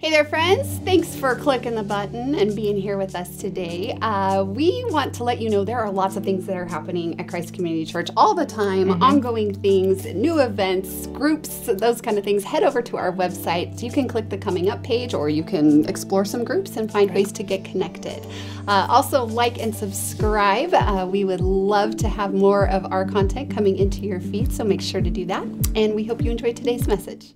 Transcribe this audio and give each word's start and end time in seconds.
Hey 0.00 0.08
there, 0.08 0.24
friends. 0.24 0.78
Thanks 0.78 1.14
for 1.14 1.34
clicking 1.34 1.74
the 1.74 1.82
button 1.82 2.34
and 2.34 2.56
being 2.56 2.78
here 2.78 2.96
with 2.96 3.14
us 3.14 3.36
today. 3.36 3.98
Uh, 4.00 4.44
we 4.44 4.82
want 4.88 5.12
to 5.16 5.24
let 5.24 5.42
you 5.42 5.50
know 5.50 5.62
there 5.62 5.78
are 5.78 5.90
lots 5.90 6.16
of 6.16 6.24
things 6.24 6.46
that 6.46 6.56
are 6.56 6.64
happening 6.64 7.20
at 7.20 7.28
Christ 7.28 7.52
Community 7.52 7.84
Church 7.84 8.08
all 8.16 8.32
the 8.32 8.46
time 8.46 8.88
mm-hmm. 8.88 9.02
ongoing 9.02 9.52
things, 9.52 10.06
new 10.06 10.40
events, 10.40 11.06
groups, 11.08 11.66
those 11.66 12.00
kind 12.00 12.16
of 12.16 12.24
things. 12.24 12.44
Head 12.44 12.62
over 12.62 12.80
to 12.80 12.96
our 12.96 13.12
website. 13.12 13.82
You 13.82 13.92
can 13.92 14.08
click 14.08 14.30
the 14.30 14.38
coming 14.38 14.70
up 14.70 14.82
page 14.82 15.12
or 15.12 15.28
you 15.28 15.42
can 15.42 15.86
explore 15.86 16.24
some 16.24 16.44
groups 16.44 16.78
and 16.78 16.90
find 16.90 17.12
ways 17.14 17.30
to 17.32 17.42
get 17.42 17.62
connected. 17.62 18.26
Uh, 18.68 18.86
also, 18.88 19.24
like 19.26 19.58
and 19.58 19.74
subscribe. 19.74 20.72
Uh, 20.72 21.06
we 21.12 21.24
would 21.24 21.42
love 21.42 21.98
to 21.98 22.08
have 22.08 22.32
more 22.32 22.70
of 22.70 22.90
our 22.90 23.04
content 23.04 23.54
coming 23.54 23.76
into 23.76 24.00
your 24.00 24.20
feed, 24.20 24.50
so 24.50 24.64
make 24.64 24.80
sure 24.80 25.02
to 25.02 25.10
do 25.10 25.26
that. 25.26 25.44
And 25.76 25.94
we 25.94 26.04
hope 26.04 26.22
you 26.22 26.30
enjoyed 26.30 26.56
today's 26.56 26.88
message. 26.88 27.34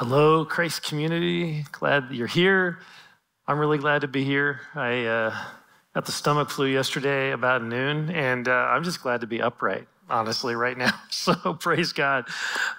Hello, 0.00 0.46
Christ 0.46 0.82
community. 0.82 1.66
Glad 1.72 2.08
that 2.08 2.14
you're 2.14 2.26
here. 2.26 2.78
I'm 3.46 3.58
really 3.58 3.76
glad 3.76 4.00
to 4.00 4.08
be 4.08 4.24
here. 4.24 4.60
I 4.74 5.04
uh, 5.04 5.36
got 5.94 6.06
the 6.06 6.12
stomach 6.12 6.48
flu 6.48 6.64
yesterday 6.64 7.32
about 7.32 7.62
noon, 7.62 8.08
and 8.08 8.48
uh, 8.48 8.50
I'm 8.50 8.82
just 8.82 9.02
glad 9.02 9.20
to 9.20 9.26
be 9.26 9.42
upright, 9.42 9.86
honestly, 10.08 10.54
right 10.54 10.78
now. 10.78 10.92
So 11.10 11.34
praise 11.52 11.92
God 11.92 12.24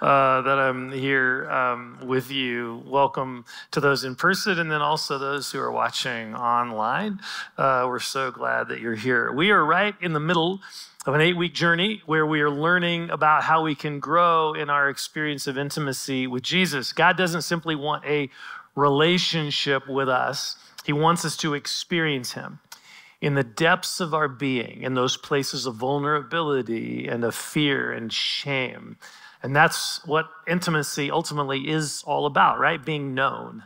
uh, 0.02 0.41
that 0.41 0.57
I'm 0.57 0.91
here 0.91 1.48
um, 1.52 1.99
with 2.07 2.31
you. 2.31 2.81
Welcome 2.88 3.45
to 3.70 3.79
those 3.79 4.03
in 4.03 4.15
person, 4.15 4.57
and 4.57 4.71
then 4.71 4.81
also 4.81 5.20
those 5.20 5.51
who 5.51 5.59
are 5.59 5.71
watching 5.71 6.34
online. 6.34 7.20
Uh, 7.55 7.85
we're 7.88 7.99
so 7.99 8.31
glad 8.31 8.67
that 8.70 8.79
you're 8.79 8.95
here. 8.95 9.31
We 9.31 9.51
are 9.51 9.63
right 9.63 9.93
in 10.01 10.13
the 10.13 10.20
middle 10.20 10.59
of 11.05 11.15
an 11.15 11.21
eight 11.21 11.35
week 11.35 11.53
journey 11.53 12.01
where 12.05 12.25
we 12.25 12.41
are 12.41 12.49
learning 12.49 13.09
about 13.09 13.43
how 13.43 13.63
we 13.63 13.73
can 13.73 13.99
grow 13.99 14.53
in 14.53 14.69
our 14.69 14.87
experience 14.87 15.47
of 15.47 15.57
intimacy 15.57 16.27
with 16.27 16.43
Jesus. 16.43 16.93
God 16.93 17.17
doesn't 17.17 17.41
simply 17.41 17.75
want 17.75 18.05
a 18.05 18.29
relationship 18.75 19.87
with 19.87 20.07
us, 20.07 20.57
He 20.85 20.93
wants 20.93 21.25
us 21.25 21.35
to 21.37 21.55
experience 21.55 22.34
Him 22.34 22.59
in 23.20 23.35
the 23.35 23.43
depths 23.43 23.99
of 23.99 24.13
our 24.13 24.27
being, 24.27 24.81
in 24.81 24.93
those 24.93 25.17
places 25.17 25.65
of 25.65 25.76
vulnerability 25.76 27.07
and 27.07 27.23
of 27.23 27.35
fear 27.35 27.91
and 27.91 28.11
shame. 28.11 28.98
And 29.43 29.55
that's 29.55 30.05
what 30.05 30.29
intimacy 30.48 31.09
ultimately 31.09 31.70
is 31.70 32.04
all 32.05 32.26
about, 32.26 32.59
right? 32.59 32.83
Being 32.83 33.13
known. 33.13 33.63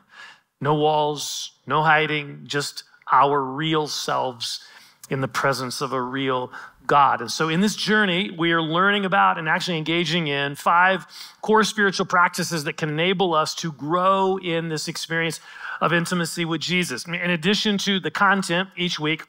No 0.61 0.73
walls, 0.73 1.51
no 1.67 1.83
hiding, 1.83 2.41
just 2.45 2.83
our 3.11 3.41
real 3.41 3.88
selves 3.88 4.61
in 5.09 5.21
the 5.21 5.27
presence 5.27 5.81
of 5.81 5.93
a 5.93 6.01
real 6.01 6.51
God. 6.88 7.22
And 7.22 7.31
so 7.31 7.50
in 7.50 7.61
this 7.61 7.75
journey, 7.75 8.31
we 8.31 8.52
are 8.52 8.61
learning 8.61 9.05
about 9.05 9.38
and 9.38 9.47
actually 9.50 9.78
engaging 9.78 10.28
in 10.28 10.55
five 10.55 11.05
core 11.41 11.64
spiritual 11.64 12.05
practices 12.05 12.64
that 12.64 12.78
can 12.78 12.89
enable 12.89 13.33
us 13.33 13.55
to 13.55 13.72
grow 13.72 14.38
in 14.38 14.69
this 14.69 14.88
experience 14.88 15.39
of 15.81 15.94
intimacy 15.94 16.45
with 16.45 16.61
Jesus. 16.61 17.06
In 17.06 17.13
addition 17.16 17.78
to 17.80 18.00
the 18.00 18.11
content 18.11 18.69
each 18.78 19.00
week, 19.00 19.23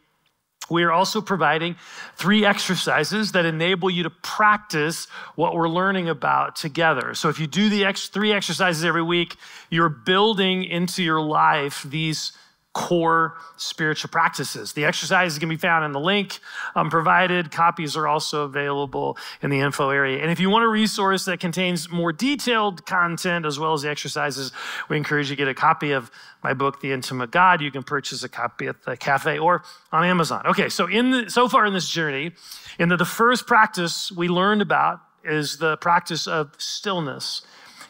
we 0.68 0.82
are 0.82 0.90
also 0.90 1.20
providing 1.20 1.76
three 2.16 2.44
exercises 2.44 3.32
that 3.32 3.44
enable 3.44 3.88
you 3.88 4.02
to 4.02 4.10
practice 4.10 5.06
what 5.36 5.54
we're 5.54 5.68
learning 5.68 6.08
about 6.08 6.56
together. 6.56 7.14
So, 7.14 7.28
if 7.28 7.38
you 7.38 7.46
do 7.46 7.68
the 7.68 7.84
ex- 7.84 8.08
three 8.08 8.32
exercises 8.32 8.84
every 8.84 9.02
week, 9.02 9.36
you're 9.70 9.88
building 9.88 10.64
into 10.64 11.04
your 11.04 11.20
life 11.20 11.84
these 11.84 12.32
core 12.76 13.38
spiritual 13.56 14.10
practices. 14.10 14.74
The 14.74 14.84
exercises 14.84 15.38
can 15.38 15.48
be 15.48 15.56
found 15.56 15.86
in 15.86 15.92
the 15.92 15.98
link 15.98 16.40
um, 16.74 16.90
provided. 16.90 17.50
Copies 17.50 17.96
are 17.96 18.06
also 18.06 18.42
available 18.42 19.16
in 19.40 19.48
the 19.48 19.60
info 19.60 19.88
area. 19.88 20.20
And 20.20 20.30
if 20.30 20.38
you 20.38 20.50
want 20.50 20.62
a 20.62 20.68
resource 20.68 21.24
that 21.24 21.40
contains 21.40 21.90
more 21.90 22.12
detailed 22.12 22.84
content 22.84 23.46
as 23.46 23.58
well 23.58 23.72
as 23.72 23.80
the 23.80 23.88
exercises, 23.88 24.52
we 24.90 24.98
encourage 24.98 25.30
you 25.30 25.36
to 25.36 25.40
get 25.40 25.48
a 25.48 25.54
copy 25.54 25.92
of 25.92 26.10
my 26.44 26.52
book, 26.52 26.82
The 26.82 26.92
Intimate 26.92 27.30
God. 27.30 27.62
You 27.62 27.70
can 27.70 27.82
purchase 27.82 28.22
a 28.22 28.28
copy 28.28 28.66
at 28.66 28.82
the 28.82 28.94
cafe 28.94 29.38
or 29.38 29.64
on 29.90 30.04
Amazon. 30.04 30.46
Okay, 30.46 30.68
so 30.68 30.86
in 30.86 31.12
the, 31.12 31.30
so 31.30 31.48
far 31.48 31.64
in 31.64 31.72
this 31.72 31.88
journey, 31.88 32.32
in 32.78 32.90
the, 32.90 32.98
the 32.98 33.06
first 33.06 33.46
practice 33.46 34.12
we 34.12 34.28
learned 34.28 34.60
about 34.60 35.00
is 35.24 35.56
the 35.56 35.78
practice 35.78 36.26
of 36.26 36.54
stillness 36.58 37.40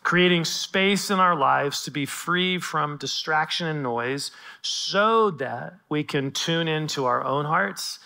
creating 0.07 0.45
space 0.45 1.11
in 1.11 1.19
our 1.19 1.35
lives 1.35 1.83
to 1.83 1.91
be 1.91 2.07
free 2.07 2.61
from 2.61 2.97
distraction 2.97 3.67
and 3.67 3.83
noise 3.83 4.31
so 4.63 5.33
that 5.33 5.75
we 5.89 6.05
can 6.05 6.31
tune 6.31 6.69
into 6.69 7.05
our 7.05 7.25
own 7.25 7.45
hearts 7.45 7.99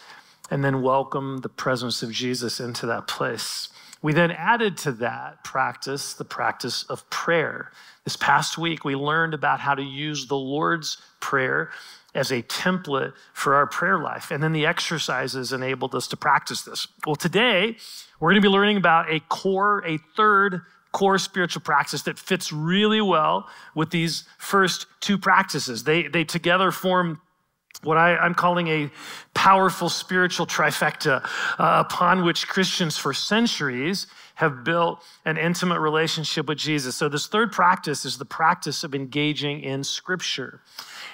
and 0.50 0.64
then 0.64 0.80
welcome 0.80 1.40
the 1.42 1.48
presence 1.50 2.02
of 2.02 2.10
Jesus 2.10 2.58
into 2.58 2.86
that 2.86 3.06
place. 3.06 3.68
We 4.00 4.14
then 4.14 4.30
added 4.30 4.78
to 4.78 4.92
that 4.92 5.44
practice 5.44 6.14
the 6.14 6.24
practice 6.24 6.84
of 6.84 7.08
prayer. 7.10 7.70
This 8.04 8.16
past 8.16 8.56
week, 8.56 8.82
we 8.82 8.94
learned 8.94 9.34
about 9.34 9.60
how 9.60 9.74
to 9.74 9.82
use 9.82 10.26
the 10.26 10.38
Lord's 10.38 10.96
Prayer 11.20 11.68
as 12.14 12.32
a 12.32 12.42
template 12.42 13.12
for 13.34 13.54
our 13.56 13.66
prayer 13.66 13.98
life. 13.98 14.30
And 14.30 14.42
then 14.42 14.54
the 14.54 14.64
exercises 14.64 15.52
enabled 15.52 15.94
us 15.94 16.08
to 16.08 16.16
practice 16.16 16.62
this. 16.62 16.88
Well, 17.06 17.14
today, 17.14 17.76
we're 18.18 18.30
going 18.30 18.40
to 18.40 18.48
be 18.48 18.52
learning 18.52 18.78
about 18.78 19.12
a 19.12 19.20
core, 19.28 19.84
a 19.86 19.98
third 20.16 20.62
core 20.92 21.18
spiritual 21.18 21.62
practice 21.62 22.02
that 22.02 22.18
fits 22.18 22.52
really 22.52 23.00
well 23.00 23.48
with 23.74 23.90
these 23.90 24.24
first 24.38 24.86
two 25.00 25.16
practices. 25.16 25.84
They, 25.84 26.08
they 26.08 26.24
together 26.24 26.70
form 26.70 27.20
what 27.82 27.96
I, 27.96 28.24
am 28.24 28.34
calling 28.34 28.68
a 28.68 28.90
powerful 29.32 29.88
spiritual 29.88 30.46
trifecta 30.46 31.24
uh, 31.58 31.84
upon 31.86 32.24
which 32.24 32.46
Christians 32.46 32.98
for 32.98 33.14
centuries 33.14 34.06
have 34.40 34.64
built 34.64 35.02
an 35.26 35.36
intimate 35.36 35.80
relationship 35.80 36.48
with 36.48 36.56
Jesus. 36.56 36.96
So, 36.96 37.10
this 37.10 37.26
third 37.26 37.52
practice 37.52 38.06
is 38.06 38.16
the 38.16 38.24
practice 38.24 38.82
of 38.82 38.94
engaging 38.94 39.60
in 39.60 39.84
Scripture. 39.84 40.62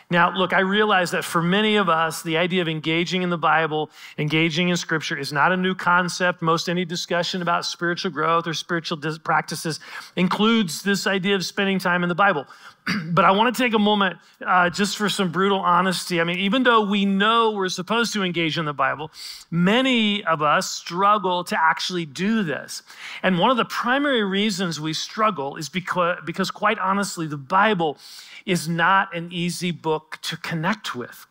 Now, 0.09 0.31
look, 0.31 0.53
I 0.53 0.60
realize 0.60 1.10
that 1.10 1.25
for 1.25 1.42
many 1.42 1.75
of 1.75 1.88
us, 1.88 2.22
the 2.22 2.37
idea 2.37 2.62
of 2.62 2.69
engaging 2.69 3.22
in 3.22 3.31
the 3.31 3.37
Bible, 3.37 3.91
engaging 4.16 4.69
in 4.69 4.76
Scripture 4.76 5.19
is 5.19 5.32
not 5.32 5.50
a 5.50 5.56
new 5.56 5.75
concept. 5.75 6.41
Most 6.41 6.69
any 6.69 6.84
discussion 6.84 7.42
about 7.42 7.64
spiritual 7.64 8.12
growth 8.12 8.47
or 8.47 8.54
spiritual 8.54 8.98
practices 9.25 9.81
includes 10.14 10.82
this 10.82 11.08
idea 11.08 11.34
of 11.34 11.44
spending 11.44 11.81
time 11.81 12.04
in 12.04 12.08
the 12.08 12.14
Bible. 12.14 12.47
but 13.07 13.25
I 13.25 13.33
want 13.33 13.55
to 13.55 13.63
take 13.63 13.75
a 13.75 13.79
moment 13.79 14.19
uh, 14.45 14.71
just 14.71 14.97
for 14.97 15.09
some 15.09 15.33
brutal 15.33 15.59
honesty. 15.59 16.21
I 16.21 16.25
mean, 16.25 16.39
even 16.39 16.63
though 16.63 16.83
we 16.83 17.05
know 17.05 17.53
we're 17.53 17.69
supposed 17.69 18.13
to 18.13 18.23
engage 18.23 18.59
in 18.59 18.65
the 18.65 18.73
Bible, 18.73 19.11
many 19.51 20.25
of 20.25 20.43
us 20.43 20.71
struggle 20.71 21.43
to 21.45 21.61
actually 21.61 22.07
do 22.07 22.43
this. 22.43 22.83
And 23.23 23.39
one 23.39 23.51
of 23.51 23.57
the 23.57 23.65
primary 23.65 24.23
reasons 24.25 24.81
we 24.81 24.93
struggle 24.93 25.57
is 25.57 25.69
because, 25.69 26.19
because 26.25 26.51
quite 26.51 26.79
honestly, 26.79 27.27
the 27.27 27.37
Bible 27.37 27.99
is 28.45 28.69
not 28.69 29.15
an 29.15 29.33
easy 29.33 29.73
book 29.73 30.19
to 30.23 30.37
connect 30.37 30.95
with. 30.95 31.27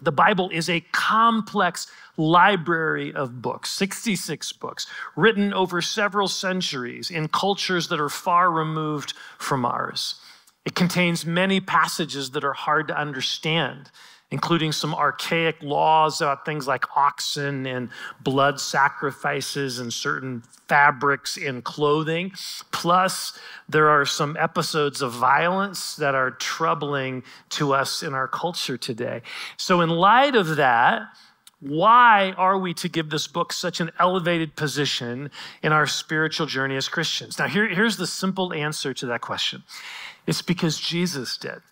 The 0.00 0.12
Bible 0.12 0.48
is 0.50 0.70
a 0.70 0.80
complex 0.92 1.88
library 2.16 3.12
of 3.12 3.42
books, 3.42 3.70
66 3.70 4.52
books, 4.52 4.86
written 5.16 5.52
over 5.52 5.82
several 5.82 6.28
centuries 6.28 7.10
in 7.10 7.26
cultures 7.26 7.88
that 7.88 7.98
are 7.98 8.08
far 8.08 8.52
removed 8.52 9.14
from 9.38 9.64
ours. 9.64 10.20
It 10.68 10.74
contains 10.74 11.24
many 11.24 11.60
passages 11.60 12.32
that 12.32 12.44
are 12.44 12.52
hard 12.52 12.88
to 12.88 13.00
understand, 13.00 13.90
including 14.30 14.70
some 14.70 14.94
archaic 14.94 15.56
laws 15.62 16.20
about 16.20 16.44
things 16.44 16.66
like 16.66 16.94
oxen 16.94 17.66
and 17.66 17.88
blood 18.20 18.60
sacrifices 18.60 19.78
and 19.78 19.90
certain 19.90 20.42
fabrics 20.68 21.38
in 21.38 21.62
clothing. 21.62 22.32
Plus, 22.70 23.32
there 23.66 23.88
are 23.88 24.04
some 24.04 24.36
episodes 24.38 25.00
of 25.00 25.12
violence 25.12 25.96
that 25.96 26.14
are 26.14 26.32
troubling 26.32 27.22
to 27.48 27.72
us 27.72 28.02
in 28.02 28.12
our 28.12 28.28
culture 28.28 28.76
today. 28.76 29.22
So, 29.56 29.80
in 29.80 29.88
light 29.88 30.36
of 30.36 30.56
that, 30.56 31.08
why 31.60 32.34
are 32.36 32.58
we 32.58 32.72
to 32.74 32.88
give 32.88 33.10
this 33.10 33.26
book 33.26 33.52
such 33.52 33.80
an 33.80 33.90
elevated 33.98 34.54
position 34.54 35.30
in 35.62 35.72
our 35.72 35.86
spiritual 35.86 36.46
journey 36.46 36.76
as 36.76 36.88
Christians? 36.88 37.38
Now, 37.38 37.48
here, 37.48 37.66
here's 37.66 37.96
the 37.96 38.06
simple 38.06 38.52
answer 38.52 38.94
to 38.94 39.06
that 39.06 39.22
question 39.22 39.64
it's 40.28 40.42
because 40.42 40.78
Jesus 40.78 41.38
did. 41.38 41.62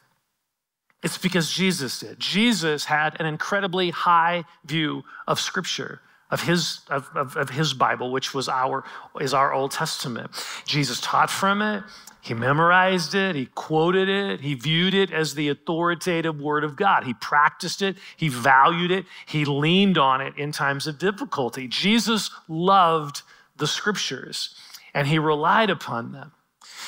It's 1.03 1.19
because 1.19 1.53
Jesus 1.53 2.01
did. 2.01 2.19
Jesus 2.19 2.87
had 2.87 3.21
an 3.21 3.27
incredibly 3.27 3.91
high 3.91 4.45
view 4.65 5.05
of 5.29 5.39
Scripture 5.39 6.01
of 6.31 6.43
his 6.43 6.81
of, 6.89 7.09
of, 7.15 7.37
of, 7.37 7.51
his 7.51 7.73
bible 7.73 8.11
which 8.11 8.35
was 8.35 8.49
our 8.49 8.83
is 9.21 9.33
our 9.33 9.53
old 9.53 9.71
testament. 9.71 10.31
Jesus 10.65 11.01
taught 11.01 11.31
from 11.31 11.63
it. 11.63 11.85
He 12.21 12.35
memorized 12.35 13.15
it. 13.15 13.37
He 13.37 13.47
quoted 13.47 14.09
it. 14.09 14.41
He 14.41 14.55
viewed 14.55 14.95
it 14.95 15.13
as 15.13 15.35
the 15.35 15.51
authoritative 15.51 16.41
word 16.41 16.65
of 16.65 16.75
god. 16.75 17.05
He 17.05 17.15
practiced 17.15 17.83
it. 17.83 17.97
He 18.17 18.29
valued 18.29 18.91
it. 18.91 19.05
He 19.27 19.45
leaned 19.45 19.99
on 19.99 20.21
it 20.21 20.37
in 20.37 20.51
times 20.51 20.89
of 20.89 20.99
difficulty. 20.99 21.69
Jesus 21.69 22.31
loved 22.49 23.23
the 23.57 23.69
scriptures 23.69 24.57
and 24.95 25.07
he 25.07 25.21
relied 25.21 25.71
upon 25.71 26.11
them 26.11 26.33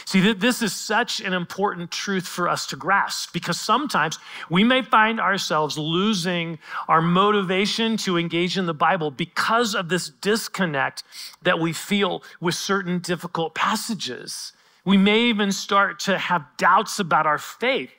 See, 0.09 0.33
this 0.33 0.63
is 0.63 0.73
such 0.73 1.21
an 1.21 1.35
important 1.35 1.91
truth 1.91 2.27
for 2.27 2.49
us 2.49 2.67
to 2.69 2.77
grasp 2.77 3.31
because 3.35 3.61
sometimes 3.61 4.19
we 4.49 4.65
may 4.65 4.81
find 4.81 5.21
ourselves 5.21 5.77
losing 5.77 6.59
our 6.89 7.03
motivation 7.03 7.99
to 7.99 8.17
engage 8.17 8.57
in 8.57 8.65
the 8.65 8.73
Bible 8.73 9.11
because 9.11 9.75
of 9.75 9.91
this 9.91 10.09
disconnect 10.09 11.03
that 11.43 11.59
we 11.59 11.75
feel 11.75 12.23
with 12.41 12.55
certain 12.55 13.01
difficult 13.01 13.55
passages. 13.55 14.55
We 14.83 14.97
may 14.97 15.25
even 15.25 15.53
start 15.53 16.01
to 16.01 16.17
have 16.17 16.57
doubts 16.57 16.99
about 16.99 17.27
our 17.27 17.37
faith 17.37 17.91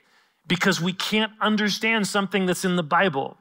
because 0.47 0.81
we 0.81 0.93
can't 0.93 1.33
understand 1.39 2.07
something 2.07 2.47
that's 2.47 2.65
in 2.65 2.75
the 2.75 2.81
Bible. 2.81 3.37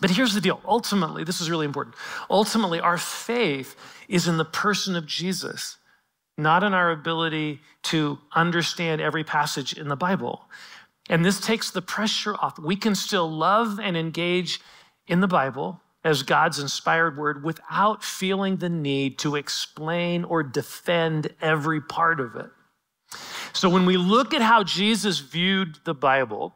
But 0.00 0.12
here's 0.12 0.34
the 0.34 0.40
deal 0.40 0.60
ultimately, 0.64 1.24
this 1.24 1.40
is 1.40 1.50
really 1.50 1.66
important. 1.66 1.96
Ultimately, 2.30 2.78
our 2.78 2.96
faith 2.96 3.74
is 4.06 4.28
in 4.28 4.36
the 4.36 4.44
person 4.44 4.94
of 4.94 5.04
Jesus, 5.04 5.78
not 6.38 6.64
in 6.64 6.74
our 6.74 6.90
ability 6.90 7.60
to 7.82 8.18
understand 8.34 9.00
every 9.00 9.24
passage 9.24 9.72
in 9.74 9.88
the 9.88 9.96
Bible. 9.96 10.44
And 11.10 11.24
this 11.24 11.40
takes 11.40 11.70
the 11.70 11.82
pressure 11.82 12.34
off. 12.34 12.58
We 12.58 12.76
can 12.76 12.94
still 12.94 13.30
love 13.30 13.78
and 13.80 13.96
engage 13.96 14.60
in 15.06 15.20
the 15.20 15.28
Bible 15.28 15.80
as 16.04 16.22
God's 16.22 16.58
inspired 16.58 17.16
word 17.16 17.44
without 17.44 18.02
feeling 18.02 18.56
the 18.56 18.68
need 18.68 19.18
to 19.18 19.36
explain 19.36 20.24
or 20.24 20.42
defend 20.42 21.32
every 21.40 21.80
part 21.80 22.20
of 22.20 22.34
it. 22.36 22.50
So 23.52 23.68
when 23.68 23.86
we 23.86 23.96
look 23.96 24.32
at 24.34 24.42
how 24.42 24.64
Jesus 24.64 25.18
viewed 25.18 25.78
the 25.84 25.94
Bible, 25.94 26.54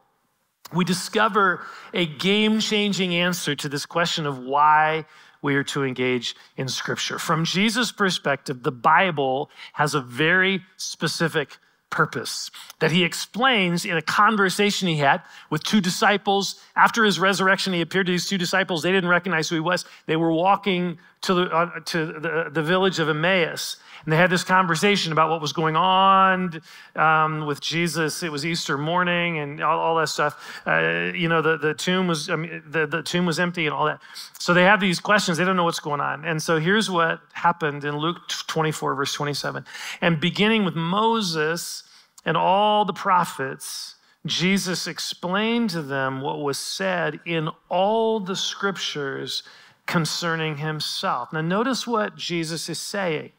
we 0.73 0.83
discover 0.83 1.65
a 1.93 2.05
game 2.05 2.59
changing 2.59 3.15
answer 3.15 3.55
to 3.55 3.69
this 3.69 3.85
question 3.85 4.25
of 4.25 4.39
why 4.39 5.05
we 5.41 5.55
are 5.55 5.63
to 5.63 5.83
engage 5.83 6.35
in 6.55 6.67
Scripture. 6.67 7.19
From 7.19 7.45
Jesus' 7.45 7.91
perspective, 7.91 8.63
the 8.63 8.71
Bible 8.71 9.49
has 9.73 9.93
a 9.93 10.01
very 10.01 10.63
specific 10.77 11.57
purpose 11.89 12.51
that 12.79 12.91
he 12.91 13.03
explains 13.03 13.85
in 13.85 13.95
a 13.95 14.01
conversation 14.01 14.87
he 14.87 14.97
had 14.97 15.21
with 15.49 15.63
two 15.63 15.79
disciples. 15.79 16.61
After 16.75 17.05
his 17.05 17.19
resurrection, 17.19 17.73
he 17.73 17.81
appeared 17.81 18.07
to 18.07 18.11
these 18.11 18.27
two 18.27 18.37
disciples. 18.37 18.83
They 18.83 18.91
didn't 18.91 19.09
recognize 19.09 19.47
who 19.47 19.55
he 19.55 19.61
was. 19.61 19.85
They 20.05 20.17
were 20.17 20.31
walking 20.31 20.99
to 21.21 21.33
the, 21.33 21.43
uh, 21.43 21.79
to 21.85 22.05
the, 22.05 22.49
the 22.51 22.63
village 22.63 22.99
of 22.99 23.09
Emmaus. 23.09 23.77
And 24.03 24.13
they 24.13 24.17
had 24.17 24.29
this 24.29 24.43
conversation 24.43 25.11
about 25.11 25.29
what 25.29 25.41
was 25.41 25.53
going 25.53 25.75
on 25.75 26.61
um, 26.95 27.45
with 27.45 27.61
Jesus. 27.61 28.23
It 28.23 28.31
was 28.31 28.45
Easter 28.45 28.77
morning 28.77 29.39
and 29.39 29.61
all, 29.61 29.79
all 29.79 29.95
that 29.97 30.09
stuff. 30.09 30.61
Uh, 30.65 31.11
you 31.13 31.27
know, 31.27 31.41
the, 31.41 31.57
the 31.57 31.73
tomb 31.73 32.07
was 32.07 32.29
I 32.29 32.35
mean, 32.35 32.63
the, 32.67 32.87
the 32.87 33.03
tomb 33.03 33.25
was 33.25 33.39
empty 33.39 33.65
and 33.65 33.73
all 33.73 33.85
that. 33.85 33.99
So 34.39 34.53
they 34.53 34.63
have 34.63 34.79
these 34.79 34.99
questions. 34.99 35.37
They 35.37 35.45
don't 35.45 35.55
know 35.55 35.63
what's 35.63 35.79
going 35.79 36.01
on. 36.01 36.25
And 36.25 36.41
so 36.41 36.59
here's 36.59 36.89
what 36.89 37.19
happened 37.33 37.83
in 37.83 37.97
Luke 37.97 38.27
24, 38.47 38.95
verse 38.95 39.13
27. 39.13 39.65
And 40.01 40.19
beginning 40.19 40.65
with 40.65 40.75
Moses 40.75 41.83
and 42.25 42.37
all 42.37 42.85
the 42.85 42.93
prophets, 42.93 43.95
Jesus 44.25 44.87
explained 44.87 45.69
to 45.71 45.81
them 45.81 46.21
what 46.21 46.39
was 46.39 46.57
said 46.57 47.19
in 47.25 47.49
all 47.69 48.19
the 48.19 48.35
scriptures 48.35 49.43
concerning 49.85 50.57
himself. 50.57 51.31
Now, 51.31 51.41
notice 51.41 51.87
what 51.87 52.15
Jesus 52.15 52.69
is 52.69 52.79
saying. 52.79 53.31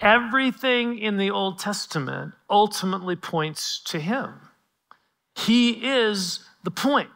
Everything 0.00 0.98
in 0.98 1.18
the 1.18 1.30
Old 1.30 1.58
Testament 1.58 2.32
ultimately 2.48 3.16
points 3.16 3.80
to 3.84 4.00
him. 4.00 4.32
He 5.34 5.86
is 5.86 6.40
the 6.64 6.70
point, 6.70 7.10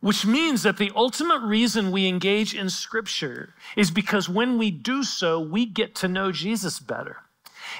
which 0.00 0.24
means 0.24 0.62
that 0.62 0.76
the 0.76 0.92
ultimate 0.94 1.42
reason 1.42 1.90
we 1.90 2.06
engage 2.06 2.54
in 2.54 2.70
Scripture 2.70 3.54
is 3.76 3.90
because 3.90 4.28
when 4.28 4.56
we 4.56 4.70
do 4.70 5.02
so, 5.02 5.40
we 5.40 5.66
get 5.66 5.96
to 5.96 6.08
know 6.08 6.30
Jesus 6.30 6.78
better. 6.78 7.16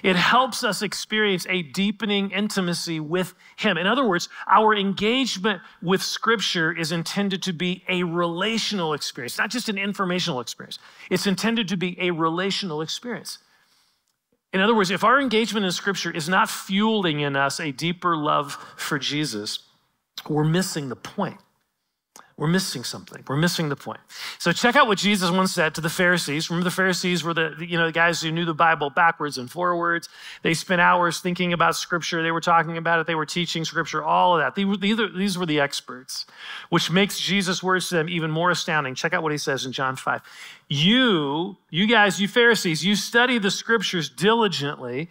It 0.02 0.16
helps 0.16 0.64
us 0.64 0.82
experience 0.82 1.46
a 1.48 1.62
deepening 1.62 2.30
intimacy 2.30 2.98
with 2.98 3.34
Him. 3.56 3.76
In 3.76 3.86
other 3.86 4.06
words, 4.06 4.28
our 4.50 4.74
engagement 4.74 5.60
with 5.82 6.02
Scripture 6.02 6.72
is 6.72 6.92
intended 6.92 7.42
to 7.44 7.52
be 7.52 7.84
a 7.88 8.02
relational 8.02 8.94
experience, 8.94 9.38
not 9.38 9.50
just 9.50 9.68
an 9.68 9.78
informational 9.78 10.40
experience. 10.40 10.78
It's 11.10 11.26
intended 11.26 11.68
to 11.68 11.76
be 11.76 12.00
a 12.00 12.10
relational 12.10 12.80
experience. 12.80 13.38
In 14.52 14.60
other 14.60 14.74
words, 14.74 14.90
if 14.90 15.02
our 15.02 15.20
engagement 15.20 15.64
in 15.64 15.72
Scripture 15.72 16.10
is 16.10 16.28
not 16.28 16.50
fueling 16.50 17.20
in 17.20 17.36
us 17.36 17.58
a 17.58 17.72
deeper 17.72 18.16
love 18.16 18.54
for 18.76 18.98
Jesus, 18.98 19.60
we're 20.28 20.44
missing 20.44 20.88
the 20.88 20.96
point. 20.96 21.38
We're 22.42 22.48
missing 22.48 22.82
something. 22.82 23.22
We're 23.28 23.36
missing 23.36 23.68
the 23.68 23.76
point. 23.76 24.00
So 24.40 24.50
check 24.50 24.74
out 24.74 24.88
what 24.88 24.98
Jesus 24.98 25.30
once 25.30 25.54
said 25.54 25.76
to 25.76 25.80
the 25.80 25.88
Pharisees. 25.88 26.50
Remember 26.50 26.64
the 26.64 26.74
Pharisees 26.74 27.22
were 27.22 27.32
the, 27.32 27.54
you 27.60 27.78
know, 27.78 27.86
the 27.86 27.92
guys 27.92 28.20
who 28.20 28.32
knew 28.32 28.44
the 28.44 28.52
Bible 28.52 28.90
backwards 28.90 29.38
and 29.38 29.48
forwards. 29.48 30.08
They 30.42 30.52
spent 30.52 30.80
hours 30.80 31.20
thinking 31.20 31.52
about 31.52 31.76
scripture. 31.76 32.20
They 32.20 32.32
were 32.32 32.40
talking 32.40 32.76
about 32.76 32.98
it. 32.98 33.06
They 33.06 33.14
were 33.14 33.26
teaching 33.26 33.64
scripture, 33.64 34.02
all 34.02 34.34
of 34.34 34.40
that. 34.40 34.56
These 34.56 34.98
were, 34.98 35.08
these 35.08 35.38
were 35.38 35.46
the 35.46 35.60
experts, 35.60 36.26
which 36.68 36.90
makes 36.90 37.20
Jesus' 37.20 37.62
words 37.62 37.88
to 37.90 37.94
them 37.94 38.08
even 38.08 38.32
more 38.32 38.50
astounding. 38.50 38.96
Check 38.96 39.12
out 39.12 39.22
what 39.22 39.30
he 39.30 39.38
says 39.38 39.64
in 39.64 39.70
John 39.70 39.94
5. 39.94 40.20
You, 40.68 41.58
you 41.70 41.86
guys, 41.86 42.20
you 42.20 42.26
Pharisees, 42.26 42.84
you 42.84 42.96
study 42.96 43.38
the 43.38 43.52
scriptures 43.52 44.10
diligently 44.10 45.08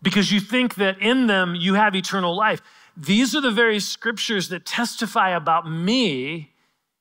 because 0.00 0.30
you 0.30 0.38
think 0.38 0.76
that 0.76 1.00
in 1.00 1.26
them 1.26 1.56
you 1.56 1.74
have 1.74 1.96
eternal 1.96 2.36
life. 2.36 2.62
These 2.96 3.34
are 3.34 3.40
the 3.40 3.50
very 3.50 3.80
scriptures 3.80 4.48
that 4.50 4.64
testify 4.64 5.30
about 5.30 5.68
me 5.68 6.52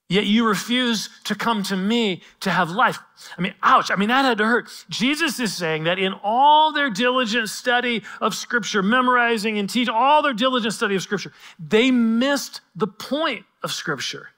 Yet 0.09 0.25
you 0.25 0.47
refuse 0.47 1.09
to 1.25 1.35
come 1.35 1.63
to 1.63 1.75
me 1.75 2.21
to 2.39 2.49
have 2.49 2.69
life. 2.69 2.97
I 3.37 3.41
mean, 3.41 3.53
ouch. 3.61 3.91
I 3.91 3.97
mean, 3.97 4.07
that 4.07 4.23
had 4.23 4.37
to 4.37 4.45
hurt. 4.45 4.69
Jesus 4.89 5.37
is 5.39 5.53
saying 5.53 5.83
that 5.83 5.99
in 5.99 6.13
all 6.23 6.71
their 6.71 6.89
diligent 6.89 7.49
study 7.49 8.03
of 8.21 8.33
Scripture, 8.33 8.81
memorizing 8.81 9.57
and 9.57 9.69
teaching, 9.69 9.93
all 9.93 10.21
their 10.21 10.33
diligent 10.33 10.73
study 10.73 10.95
of 10.95 11.01
Scripture, 11.01 11.33
they 11.59 11.91
missed 11.91 12.61
the 12.75 12.87
point 12.87 13.45
of 13.63 13.71
Scripture 13.71 14.29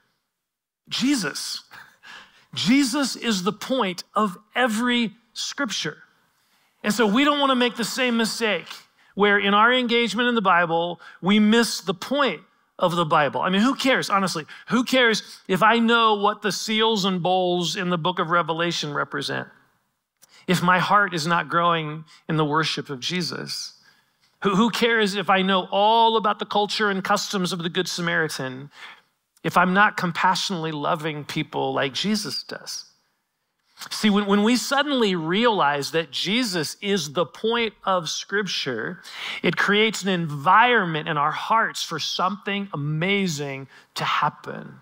Jesus. 0.90 1.64
Jesus 2.56 3.16
is 3.16 3.44
the 3.44 3.54
point 3.54 4.04
of 4.16 4.38
every 4.56 5.14
Scripture. 5.34 5.98
And 6.84 6.94
so 6.94 7.06
we 7.06 7.24
don't 7.24 7.40
want 7.40 7.52
to 7.52 7.56
make 7.56 7.76
the 7.76 7.84
same 7.84 8.18
mistake 8.18 8.68
where 9.16 9.38
in 9.38 9.54
our 9.54 9.72
engagement 9.72 10.30
in 10.30 10.36
the 10.36 10.42
Bible, 10.42 11.00
we 11.22 11.40
miss 11.40 11.82
the 11.82 11.94
point 11.94 12.42
of 12.80 12.96
the 12.96 13.06
Bible. 13.06 13.42
I 13.42 13.50
mean, 13.50 13.62
who 13.62 13.76
cares, 13.76 14.10
honestly? 14.10 14.46
Who 14.70 14.84
cares 14.84 15.42
if 15.48 15.62
I 15.62 15.78
know 15.78 16.16
what 16.16 16.42
the 16.42 16.52
seals 16.52 17.06
and 17.06 17.22
bowls 17.22 17.76
in 17.76 17.90
the 17.90 17.98
book 17.98 18.20
of 18.20 18.30
Revelation 18.30 18.94
represent? 18.94 19.50
If 20.48 20.64
my 20.64 20.80
heart 20.80 21.14
is 21.14 21.28
not 21.28 21.50
growing 21.50 22.06
in 22.28 22.38
the 22.38 22.46
worship 22.46 22.90
of 22.90 23.02
Jesus? 23.02 23.74
Who, 24.44 24.56
who 24.56 24.72
cares 24.72 25.16
if 25.16 25.30
I 25.30 25.42
know 25.42 25.68
all 25.70 26.16
about 26.16 26.40
the 26.40 26.46
culture 26.46 26.90
and 26.90 27.04
customs 27.04 27.52
of 27.52 27.62
the 27.62 27.70
Good 27.70 27.88
Samaritan 27.88 28.72
if 29.44 29.58
I'm 29.58 29.74
not 29.74 29.98
compassionately 29.98 30.72
loving 30.72 31.26
people 31.26 31.74
like 31.74 31.94
Jesus 31.94 32.44
does? 32.44 32.86
See, 33.92 34.10
when, 34.10 34.26
when 34.26 34.44
we 34.44 34.58
suddenly 34.58 35.16
realize 35.16 35.92
that 35.92 36.12
Jesus 36.12 36.76
is 36.82 37.14
the 37.14 37.26
point 37.26 37.74
of 37.86 38.10
Scripture, 38.10 39.02
it 39.42 39.56
creates 39.56 40.04
an 40.04 40.10
environment 40.10 41.08
in 41.08 41.18
our 41.18 41.32
hearts 41.32 41.82
for 41.82 41.98
something 41.98 42.68
amazing 42.74 43.68
to 43.96 44.04
happen. 44.04 44.82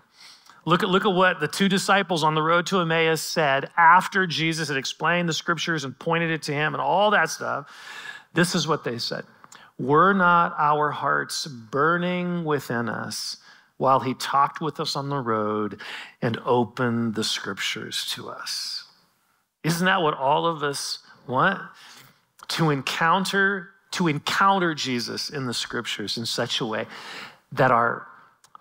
Look 0.64 0.82
at, 0.82 0.88
look 0.88 1.06
at 1.06 1.14
what 1.14 1.38
the 1.40 1.48
two 1.48 1.68
disciples 1.68 2.24
on 2.24 2.34
the 2.34 2.42
road 2.42 2.66
to 2.66 2.80
Emmaus 2.80 3.22
said 3.22 3.70
after 3.76 4.26
Jesus 4.26 4.68
had 4.68 4.76
explained 4.76 5.28
the 5.28 5.32
Scriptures 5.32 5.84
and 5.84 5.98
pointed 5.98 6.30
it 6.30 6.42
to 6.42 6.52
him 6.52 6.74
and 6.74 6.80
all 6.80 7.12
that 7.12 7.30
stuff. 7.30 7.70
This 8.34 8.54
is 8.54 8.66
what 8.66 8.84
they 8.84 8.98
said 8.98 9.24
Were 9.78 10.12
not 10.12 10.54
our 10.58 10.90
hearts 10.90 11.46
burning 11.46 12.44
within 12.44 12.88
us? 12.88 13.36
While 13.76 14.00
he 14.00 14.14
talked 14.14 14.60
with 14.60 14.80
us 14.80 14.96
on 14.96 15.08
the 15.08 15.20
road 15.20 15.80
and 16.20 16.36
opened 16.44 17.14
the 17.14 17.22
scriptures 17.22 18.04
to 18.10 18.28
us. 18.28 18.77
Isn't 19.68 19.84
that 19.84 20.00
what 20.00 20.14
all 20.14 20.46
of 20.46 20.62
us 20.62 21.00
want? 21.26 21.60
To 22.48 22.70
encounter, 22.70 23.68
to 23.92 24.08
encounter 24.08 24.74
Jesus 24.74 25.28
in 25.28 25.46
the 25.46 25.52
scriptures 25.52 26.16
in 26.16 26.24
such 26.24 26.60
a 26.60 26.64
way 26.64 26.86
that 27.52 27.70
our, 27.70 28.06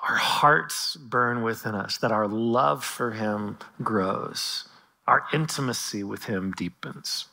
our 0.02 0.18
hearts 0.18 0.98
burn 0.98 1.44
within 1.44 1.76
us, 1.76 1.98
that 2.00 2.12
our 2.12 2.28
love 2.28 2.84
for 2.84 3.12
him 3.12 3.58
grows, 3.82 4.68
our 5.08 5.24
intimacy 5.34 6.04
with 6.04 6.26
him 6.26 6.52
deepens. 6.52 7.28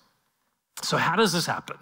So, 0.82 0.96
how 0.96 1.16
does 1.16 1.32
this 1.32 1.46
happen? 1.46 1.78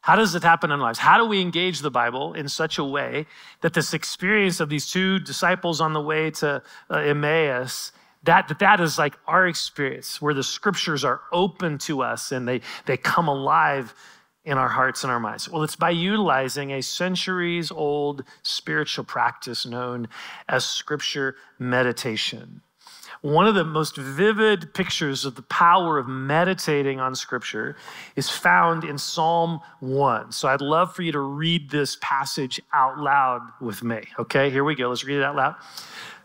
How 0.00 0.16
does 0.16 0.34
it 0.34 0.42
happen 0.42 0.72
in 0.72 0.80
lives? 0.80 0.98
How 0.98 1.18
do 1.18 1.26
we 1.26 1.40
engage 1.40 1.80
the 1.80 1.90
Bible 1.90 2.32
in 2.32 2.48
such 2.48 2.78
a 2.78 2.84
way 2.84 3.26
that 3.60 3.74
this 3.74 3.94
experience 3.94 4.58
of 4.58 4.70
these 4.70 4.90
two 4.90 5.20
disciples 5.20 5.80
on 5.80 5.92
the 5.92 6.00
way 6.00 6.32
to 6.32 6.62
uh, 6.90 6.94
Emmaus 6.96 7.92
that, 8.24 8.58
that 8.58 8.80
is 8.80 8.98
like 8.98 9.16
our 9.26 9.46
experience 9.46 10.20
where 10.20 10.34
the 10.34 10.42
scriptures 10.42 11.04
are 11.04 11.22
open 11.32 11.78
to 11.78 12.02
us 12.02 12.32
and 12.32 12.46
they, 12.46 12.60
they 12.86 12.96
come 12.96 13.28
alive 13.28 13.94
in 14.44 14.58
our 14.58 14.68
hearts 14.68 15.04
and 15.04 15.10
our 15.10 15.20
minds? 15.20 15.48
Well, 15.48 15.62
it's 15.62 15.76
by 15.76 15.90
utilizing 15.90 16.72
a 16.72 16.82
centuries 16.82 17.70
old 17.70 18.24
spiritual 18.42 19.04
practice 19.04 19.64
known 19.64 20.08
as 20.48 20.64
scripture 20.64 21.36
meditation. 21.58 22.62
One 23.22 23.46
of 23.46 23.54
the 23.54 23.64
most 23.64 23.98
vivid 23.98 24.72
pictures 24.72 25.26
of 25.26 25.34
the 25.34 25.42
power 25.42 25.98
of 25.98 26.08
meditating 26.08 27.00
on 27.00 27.14
scripture 27.14 27.76
is 28.16 28.30
found 28.30 28.82
in 28.82 28.96
Psalm 28.96 29.60
1. 29.80 30.32
So 30.32 30.48
I'd 30.48 30.62
love 30.62 30.94
for 30.94 31.02
you 31.02 31.12
to 31.12 31.20
read 31.20 31.70
this 31.70 31.98
passage 32.00 32.62
out 32.72 32.98
loud 32.98 33.42
with 33.60 33.82
me. 33.82 34.04
Okay, 34.18 34.48
here 34.48 34.64
we 34.64 34.74
go. 34.74 34.88
Let's 34.88 35.04
read 35.04 35.18
it 35.18 35.22
out 35.22 35.36
loud. 35.36 35.56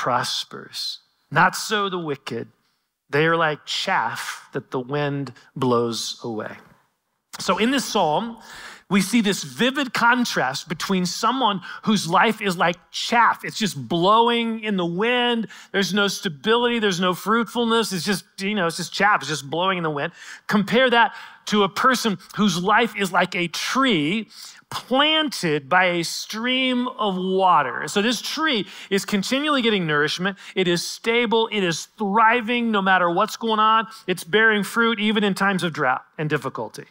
prospers. 0.00 1.00
Not 1.30 1.54
so 1.54 1.90
the 1.90 1.98
wicked. 1.98 2.48
They 3.10 3.26
are 3.26 3.36
like 3.36 3.66
chaff 3.66 4.48
that 4.54 4.70
the 4.70 4.80
wind 4.80 5.34
blows 5.54 6.18
away. 6.24 6.56
So 7.38 7.58
in 7.58 7.70
this 7.70 7.84
psalm, 7.84 8.38
we 8.88 9.02
see 9.02 9.20
this 9.20 9.42
vivid 9.42 9.92
contrast 9.92 10.70
between 10.70 11.04
someone 11.04 11.60
whose 11.82 12.08
life 12.08 12.40
is 12.40 12.56
like 12.56 12.76
chaff. 12.90 13.44
It's 13.44 13.58
just 13.58 13.76
blowing 13.88 14.60
in 14.64 14.78
the 14.78 14.86
wind. 14.86 15.48
There's 15.70 15.92
no 15.92 16.08
stability. 16.08 16.78
There's 16.78 16.98
no 16.98 17.12
fruitfulness. 17.12 17.92
It's 17.92 18.04
just, 18.06 18.24
you 18.40 18.54
know, 18.54 18.68
it's 18.68 18.78
just 18.78 18.94
chaff. 18.94 19.20
It's 19.20 19.28
just 19.28 19.50
blowing 19.50 19.76
in 19.76 19.84
the 19.84 19.90
wind. 19.90 20.14
Compare 20.46 20.88
that 20.90 21.14
to 21.50 21.64
a 21.64 21.68
person 21.68 22.18
whose 22.36 22.62
life 22.62 22.96
is 22.96 23.12
like 23.12 23.34
a 23.34 23.48
tree 23.48 24.28
planted 24.70 25.68
by 25.68 25.84
a 25.84 26.04
stream 26.04 26.86
of 26.88 27.16
water. 27.16 27.88
So 27.88 28.00
this 28.00 28.22
tree 28.22 28.66
is 28.88 29.04
continually 29.04 29.62
getting 29.62 29.84
nourishment. 29.84 30.38
It 30.54 30.68
is 30.68 30.84
stable. 30.84 31.48
It 31.50 31.64
is 31.64 31.86
thriving 31.98 32.70
no 32.70 32.80
matter 32.80 33.10
what's 33.10 33.36
going 33.36 33.58
on. 33.58 33.88
It's 34.06 34.22
bearing 34.22 34.62
fruit 34.62 35.00
even 35.00 35.24
in 35.24 35.34
times 35.34 35.64
of 35.64 35.72
drought 35.72 36.04
and 36.18 36.30
difficulty. 36.30 36.84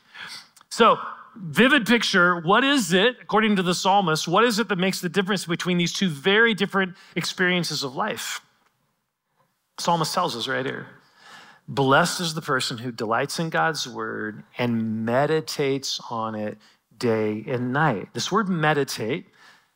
So 0.70 1.00
vivid 1.38 1.86
picture. 1.88 2.42
What 2.42 2.66
is 2.66 2.92
it, 2.92 3.16
according 3.22 3.56
to 3.56 3.64
the 3.64 3.74
psalmist, 3.74 4.28
what 4.28 4.44
is 4.44 4.60
it 4.60 4.68
that 4.68 4.78
makes 4.78 5.00
the 5.00 5.10
difference 5.10 5.46
between 5.46 5.78
these 5.78 5.94
two 5.94 6.10
very 6.10 6.54
different 6.54 6.96
experiences 7.16 7.84
of 7.84 7.96
life? 7.96 8.42
Psalmist 9.78 10.14
tells 10.14 10.36
us 10.36 10.50
right 10.50 10.66
here. 10.66 10.88
Blessed 11.70 12.20
is 12.20 12.34
the 12.34 12.42
person 12.42 12.80
who 12.80 12.92
delights 12.92 13.38
in 13.38 13.52
God's 13.52 13.88
word 13.88 14.44
and 14.58 15.06
meditates 15.06 16.02
on 16.10 16.34
it 16.34 16.58
day 16.98 17.44
and 17.48 17.72
night. 17.72 18.10
This 18.16 18.32
word 18.32 18.50
meditate, 18.50 19.28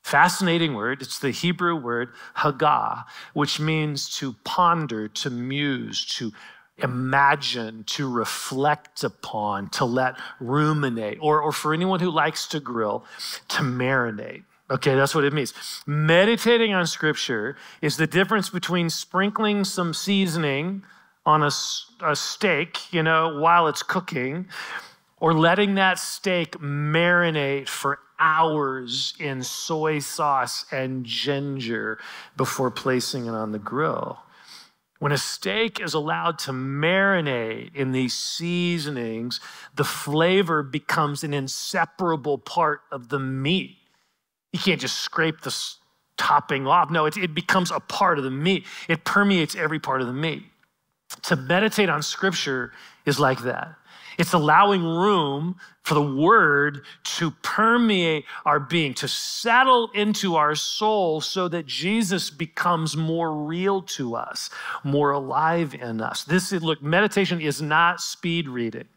fascinating 0.02 0.74
word. 0.74 1.04
It's 1.04 1.20
the 1.20 1.30
Hebrew 1.30 1.76
word 1.76 2.10
hagah, 2.38 3.04
which 3.36 3.60
means 3.60 4.10
to 4.18 4.34
ponder, 4.44 5.08
to 5.08 5.30
muse, 5.30 6.04
to 6.18 6.32
imagine, 6.80 7.84
to 7.84 8.12
reflect 8.12 9.04
upon, 9.04 9.70
to 9.70 9.86
let 9.86 10.16
ruminate, 10.40 11.20
or, 11.22 11.42
or 11.42 11.52
for 11.52 11.76
anyone 11.76 12.00
who 12.00 12.10
likes 12.10 12.48
to 12.48 12.60
grill, 12.60 13.06
to 13.50 13.62
marinate. 13.62 14.46
Okay, 14.72 14.96
that's 14.96 15.14
what 15.14 15.26
it 15.26 15.34
means. 15.34 15.54
Meditating 15.86 16.74
on 16.74 16.88
scripture 16.88 17.56
is 17.84 17.98
the 17.98 18.08
difference 18.08 18.50
between 18.50 18.90
sprinkling 18.90 19.64
some 19.64 19.94
seasoning 19.94 20.82
on 21.26 21.44
a, 21.44 21.52
a 22.02 22.16
steak, 22.16 22.94
you 22.94 23.04
know, 23.04 23.40
while 23.40 23.68
it's 23.68 23.84
cooking, 23.84 24.48
or 25.18 25.34
letting 25.34 25.76
that 25.76 25.98
steak 26.00 26.52
marinate 26.60 27.68
for 27.68 28.00
hours 28.20 29.14
in 29.20 29.42
soy 29.44 30.00
sauce 30.00 30.66
and 30.72 31.06
ginger 31.06 31.98
before 32.36 32.72
placing 32.72 33.26
it 33.26 33.32
on 33.32 33.52
the 33.52 33.60
grill. 33.60 34.20
When 35.00 35.12
a 35.12 35.18
steak 35.18 35.82
is 35.82 35.94
allowed 35.94 36.40
to 36.40 36.52
marinate 36.52 37.76
in 37.76 37.92
these 37.92 38.14
seasonings, 38.14 39.42
the 39.76 39.84
flavor 39.84 40.64
becomes 40.64 41.24
an 41.24 41.34
inseparable 41.34 42.38
part 42.38 42.82
of 42.92 43.10
the 43.10 43.20
meat. 43.20 43.76
You 44.54 44.60
can't 44.60 44.80
just 44.80 45.00
scrape 45.00 45.42
the 45.42 45.54
topping 46.18 46.68
off. 46.68 46.90
No, 46.90 47.06
it, 47.06 47.18
it 47.18 47.34
becomes 47.34 47.72
a 47.72 47.82
part 47.82 48.18
of 48.18 48.24
the 48.24 48.32
meat. 48.32 48.66
It 48.88 49.04
permeates 49.04 49.56
every 49.56 49.80
part 49.80 50.00
of 50.00 50.08
the 50.08 50.14
meat. 50.14 50.44
To 51.24 51.36
meditate 51.36 51.90
on 51.90 52.02
scripture 52.02 52.74
is 53.06 53.20
like 53.20 53.44
that. 53.44 53.76
It's 54.18 54.34
allowing 54.34 54.84
room 54.84 55.56
for 55.82 55.96
the 55.96 56.02
word 56.02 56.86
to 57.04 57.32
permeate 57.32 58.26
our 58.46 58.60
being, 58.60 58.94
to 58.96 59.08
settle 59.08 59.90
into 59.94 60.36
our 60.36 60.56
soul 60.56 61.20
so 61.20 61.48
that 61.48 61.66
Jesus 61.66 62.30
becomes 62.30 62.96
more 62.96 63.34
real 63.34 63.82
to 63.82 64.16
us, 64.16 64.50
more 64.84 65.12
alive 65.12 65.74
in 65.74 66.00
us. 66.00 66.24
This 66.24 66.54
is, 66.54 66.64
look, 66.64 66.82
meditation 66.82 67.42
is 67.42 67.62
not 67.62 68.02
speed 68.02 68.48
reading. 68.48 68.88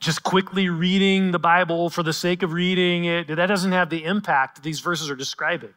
Just 0.00 0.22
quickly 0.22 0.68
reading 0.68 1.30
the 1.30 1.38
Bible 1.38 1.88
for 1.90 2.02
the 2.02 2.12
sake 2.12 2.42
of 2.42 2.52
reading 2.52 3.04
it, 3.04 3.28
that 3.28 3.46
doesn't 3.46 3.72
have 3.72 3.90
the 3.90 4.04
impact 4.04 4.56
that 4.56 4.62
these 4.62 4.80
verses 4.80 5.10
are 5.10 5.16
describing 5.16 5.74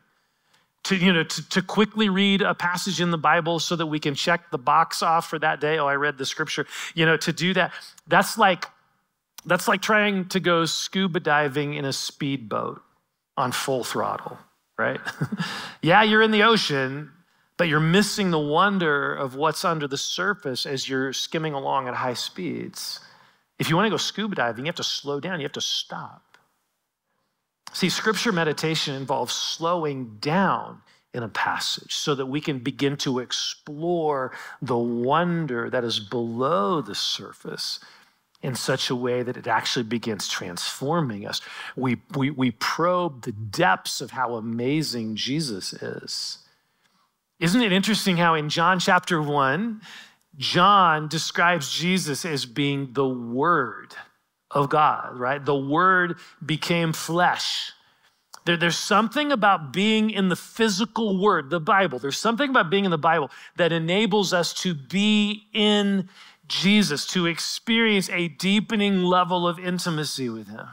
to 0.83 0.95
you 0.95 1.11
know 1.11 1.23
to, 1.23 1.49
to 1.49 1.61
quickly 1.61 2.09
read 2.09 2.41
a 2.41 2.53
passage 2.53 3.01
in 3.01 3.11
the 3.11 3.17
bible 3.17 3.59
so 3.59 3.75
that 3.75 3.87
we 3.87 3.99
can 3.99 4.15
check 4.15 4.49
the 4.51 4.57
box 4.57 5.01
off 5.01 5.27
for 5.29 5.39
that 5.39 5.59
day. 5.59 5.77
Oh 5.77 5.87
i 5.87 5.95
read 5.95 6.17
the 6.17 6.25
scripture. 6.25 6.65
You 6.93 7.05
know 7.05 7.17
to 7.17 7.33
do 7.33 7.53
that 7.53 7.71
that's 8.07 8.37
like 8.37 8.65
that's 9.45 9.67
like 9.67 9.81
trying 9.81 10.25
to 10.29 10.39
go 10.39 10.65
scuba 10.65 11.19
diving 11.19 11.73
in 11.73 11.85
a 11.85 11.93
speedboat 11.93 12.81
on 13.37 13.51
full 13.51 13.83
throttle 13.83 14.37
right? 14.77 14.99
Yeah 15.81 16.03
you're 16.03 16.21
in 16.21 16.31
the 16.31 16.43
ocean 16.43 17.11
but 17.57 17.67
you're 17.67 17.81
missing 17.81 18.31
the 18.31 18.39
wonder 18.39 19.13
of 19.13 19.35
what's 19.35 19.65
under 19.65 19.85
the 19.87 19.97
surface 19.97 20.65
as 20.65 20.87
you're 20.87 21.11
skimming 21.11 21.53
along 21.53 21.89
at 21.89 21.93
high 21.93 22.13
speeds. 22.13 23.01
If 23.59 23.69
you 23.69 23.75
want 23.75 23.87
to 23.87 23.89
go 23.89 23.97
scuba 23.97 24.35
diving 24.35 24.65
you 24.65 24.69
have 24.69 24.75
to 24.75 24.83
slow 24.83 25.19
down 25.19 25.39
you 25.39 25.45
have 25.45 25.51
to 25.53 25.61
stop 25.61 26.23
See, 27.73 27.89
scripture 27.89 28.31
meditation 28.31 28.95
involves 28.95 29.33
slowing 29.33 30.17
down 30.19 30.81
in 31.13 31.23
a 31.23 31.29
passage 31.29 31.95
so 31.95 32.15
that 32.15 32.25
we 32.27 32.41
can 32.41 32.59
begin 32.59 32.95
to 32.97 33.19
explore 33.19 34.31
the 34.61 34.77
wonder 34.77 35.69
that 35.69 35.83
is 35.83 35.99
below 35.99 36.81
the 36.81 36.95
surface 36.95 37.79
in 38.41 38.55
such 38.55 38.89
a 38.89 38.95
way 38.95 39.21
that 39.21 39.35
it 39.35 39.47
actually 39.47 39.83
begins 39.83 40.27
transforming 40.27 41.25
us. 41.25 41.41
We, 41.75 41.97
we, 42.15 42.29
we 42.31 42.51
probe 42.51 43.23
the 43.23 43.31
depths 43.31 44.01
of 44.01 44.11
how 44.11 44.35
amazing 44.35 45.15
Jesus 45.15 45.73
is. 45.73 46.39
Isn't 47.39 47.61
it 47.61 47.71
interesting 47.71 48.17
how 48.17 48.35
in 48.35 48.49
John 48.49 48.79
chapter 48.79 49.21
1, 49.21 49.81
John 50.37 51.07
describes 51.07 51.71
Jesus 51.71 52.23
as 52.23 52.45
being 52.45 52.93
the 52.93 53.07
Word? 53.07 53.95
Of 54.51 54.69
God, 54.69 55.17
right? 55.17 55.43
The 55.43 55.55
Word 55.55 56.17
became 56.45 56.93
flesh. 56.93 57.71
There, 58.45 58.57
there's 58.57 58.77
something 58.77 59.31
about 59.31 59.71
being 59.73 60.09
in 60.09 60.29
the 60.29 60.35
physical 60.35 61.21
Word, 61.21 61.49
the 61.49 61.59
Bible. 61.59 61.99
There's 61.99 62.17
something 62.17 62.49
about 62.49 62.69
being 62.69 62.85
in 62.85 62.91
the 62.91 62.97
Bible 62.97 63.29
that 63.57 63.71
enables 63.71 64.33
us 64.33 64.53
to 64.55 64.73
be 64.73 65.43
in 65.53 66.09
Jesus, 66.47 67.05
to 67.07 67.27
experience 67.27 68.09
a 68.09 68.27
deepening 68.27 69.03
level 69.03 69.47
of 69.47 69.59
intimacy 69.59 70.29
with 70.29 70.47
Him. 70.47 70.67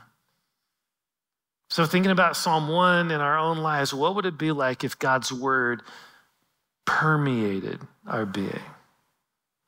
So, 1.68 1.84
thinking 1.84 2.12
about 2.12 2.36
Psalm 2.36 2.68
1 2.68 3.10
in 3.10 3.20
our 3.20 3.36
own 3.36 3.58
lives, 3.58 3.92
what 3.92 4.14
would 4.14 4.24
it 4.24 4.38
be 4.38 4.52
like 4.52 4.84
if 4.84 4.98
God's 4.98 5.32
Word 5.32 5.82
permeated 6.86 7.80
our 8.06 8.24
being? 8.24 8.62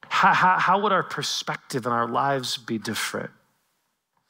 How, 0.06 0.32
how, 0.32 0.58
how 0.58 0.80
would 0.80 0.92
our 0.92 1.02
perspective 1.02 1.84
and 1.84 1.94
our 1.94 2.08
lives 2.08 2.56
be 2.56 2.78
different? 2.78 3.30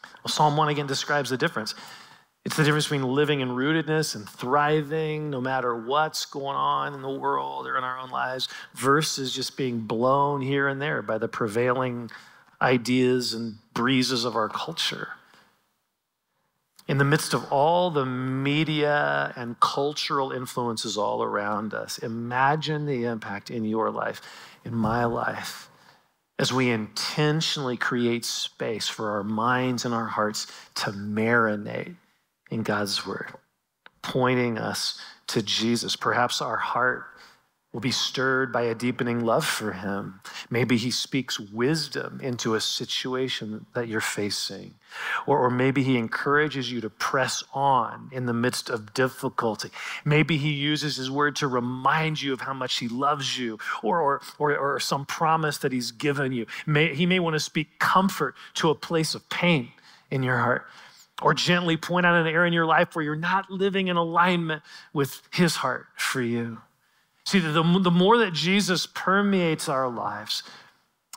Well, 0.02 0.32
Psalm 0.32 0.56
1 0.56 0.68
again 0.68 0.86
describes 0.86 1.30
the 1.30 1.36
difference. 1.36 1.74
It's 2.44 2.56
the 2.56 2.64
difference 2.64 2.86
between 2.86 3.02
living 3.02 3.40
in 3.40 3.50
rootedness 3.50 4.14
and 4.14 4.28
thriving 4.28 5.28
no 5.28 5.40
matter 5.40 5.76
what's 5.76 6.24
going 6.24 6.56
on 6.56 6.94
in 6.94 7.02
the 7.02 7.10
world 7.10 7.66
or 7.66 7.76
in 7.76 7.84
our 7.84 7.98
own 7.98 8.10
lives 8.10 8.48
versus 8.74 9.34
just 9.34 9.56
being 9.56 9.80
blown 9.80 10.40
here 10.40 10.66
and 10.68 10.80
there 10.80 11.02
by 11.02 11.18
the 11.18 11.28
prevailing 11.28 12.10
ideas 12.62 13.34
and 13.34 13.56
breezes 13.74 14.24
of 14.24 14.34
our 14.34 14.48
culture. 14.48 15.08
In 16.86 16.96
the 16.96 17.04
midst 17.04 17.34
of 17.34 17.52
all 17.52 17.90
the 17.90 18.06
media 18.06 19.34
and 19.36 19.60
cultural 19.60 20.32
influences 20.32 20.96
all 20.96 21.22
around 21.22 21.74
us, 21.74 21.98
imagine 21.98 22.86
the 22.86 23.04
impact 23.04 23.50
in 23.50 23.64
your 23.66 23.90
life, 23.90 24.22
in 24.64 24.74
my 24.74 25.04
life, 25.04 25.67
as 26.38 26.52
we 26.52 26.70
intentionally 26.70 27.76
create 27.76 28.24
space 28.24 28.88
for 28.88 29.10
our 29.10 29.24
minds 29.24 29.84
and 29.84 29.92
our 29.92 30.06
hearts 30.06 30.46
to 30.76 30.90
marinate 30.90 31.94
in 32.50 32.62
God's 32.62 33.06
word, 33.06 33.32
pointing 34.02 34.56
us 34.56 35.00
to 35.28 35.42
Jesus. 35.42 35.96
Perhaps 35.96 36.40
our 36.40 36.56
heart 36.56 37.04
will 37.72 37.80
be 37.80 37.90
stirred 37.90 38.50
by 38.50 38.62
a 38.62 38.74
deepening 38.74 39.20
love 39.24 39.44
for 39.44 39.72
him. 39.72 40.20
Maybe 40.48 40.78
he 40.78 40.90
speaks 40.90 41.38
wisdom 41.38 42.18
into 42.22 42.54
a 42.54 42.60
situation 42.62 43.66
that 43.74 43.88
you're 43.88 44.00
facing. 44.00 44.74
Or, 45.26 45.38
or, 45.38 45.50
maybe 45.50 45.82
he 45.82 45.98
encourages 45.98 46.72
you 46.72 46.80
to 46.80 46.88
press 46.88 47.44
on 47.52 48.08
in 48.10 48.24
the 48.24 48.32
midst 48.32 48.70
of 48.70 48.94
difficulty. 48.94 49.70
Maybe 50.02 50.38
he 50.38 50.50
uses 50.50 50.96
his 50.96 51.10
word 51.10 51.36
to 51.36 51.46
remind 51.46 52.22
you 52.22 52.32
of 52.32 52.40
how 52.40 52.54
much 52.54 52.78
he 52.78 52.88
loves 52.88 53.38
you 53.38 53.58
or, 53.82 54.00
or, 54.00 54.22
or, 54.38 54.56
or 54.56 54.80
some 54.80 55.04
promise 55.04 55.58
that 55.58 55.70
he's 55.70 55.90
given 55.90 56.32
you. 56.32 56.46
May, 56.66 56.94
he 56.94 57.04
may 57.04 57.18
want 57.18 57.34
to 57.34 57.40
speak 57.40 57.78
comfort 57.78 58.34
to 58.54 58.70
a 58.70 58.74
place 58.74 59.14
of 59.14 59.28
pain 59.28 59.72
in 60.10 60.22
your 60.22 60.38
heart. 60.38 60.66
Or 61.20 61.34
gently 61.34 61.76
point 61.76 62.06
out 62.06 62.14
an 62.14 62.32
area 62.32 62.46
in 62.46 62.52
your 62.52 62.64
life 62.64 62.94
where 62.94 63.04
you're 63.04 63.16
not 63.16 63.50
living 63.50 63.88
in 63.88 63.96
alignment 63.96 64.62
with 64.92 65.20
His 65.32 65.56
heart 65.56 65.86
for 65.96 66.22
you. 66.22 66.58
See, 67.28 67.40
the, 67.40 67.52
the 67.52 67.90
more 67.90 68.16
that 68.16 68.32
Jesus 68.32 68.86
permeates 68.86 69.68
our 69.68 69.86
lives, 69.86 70.42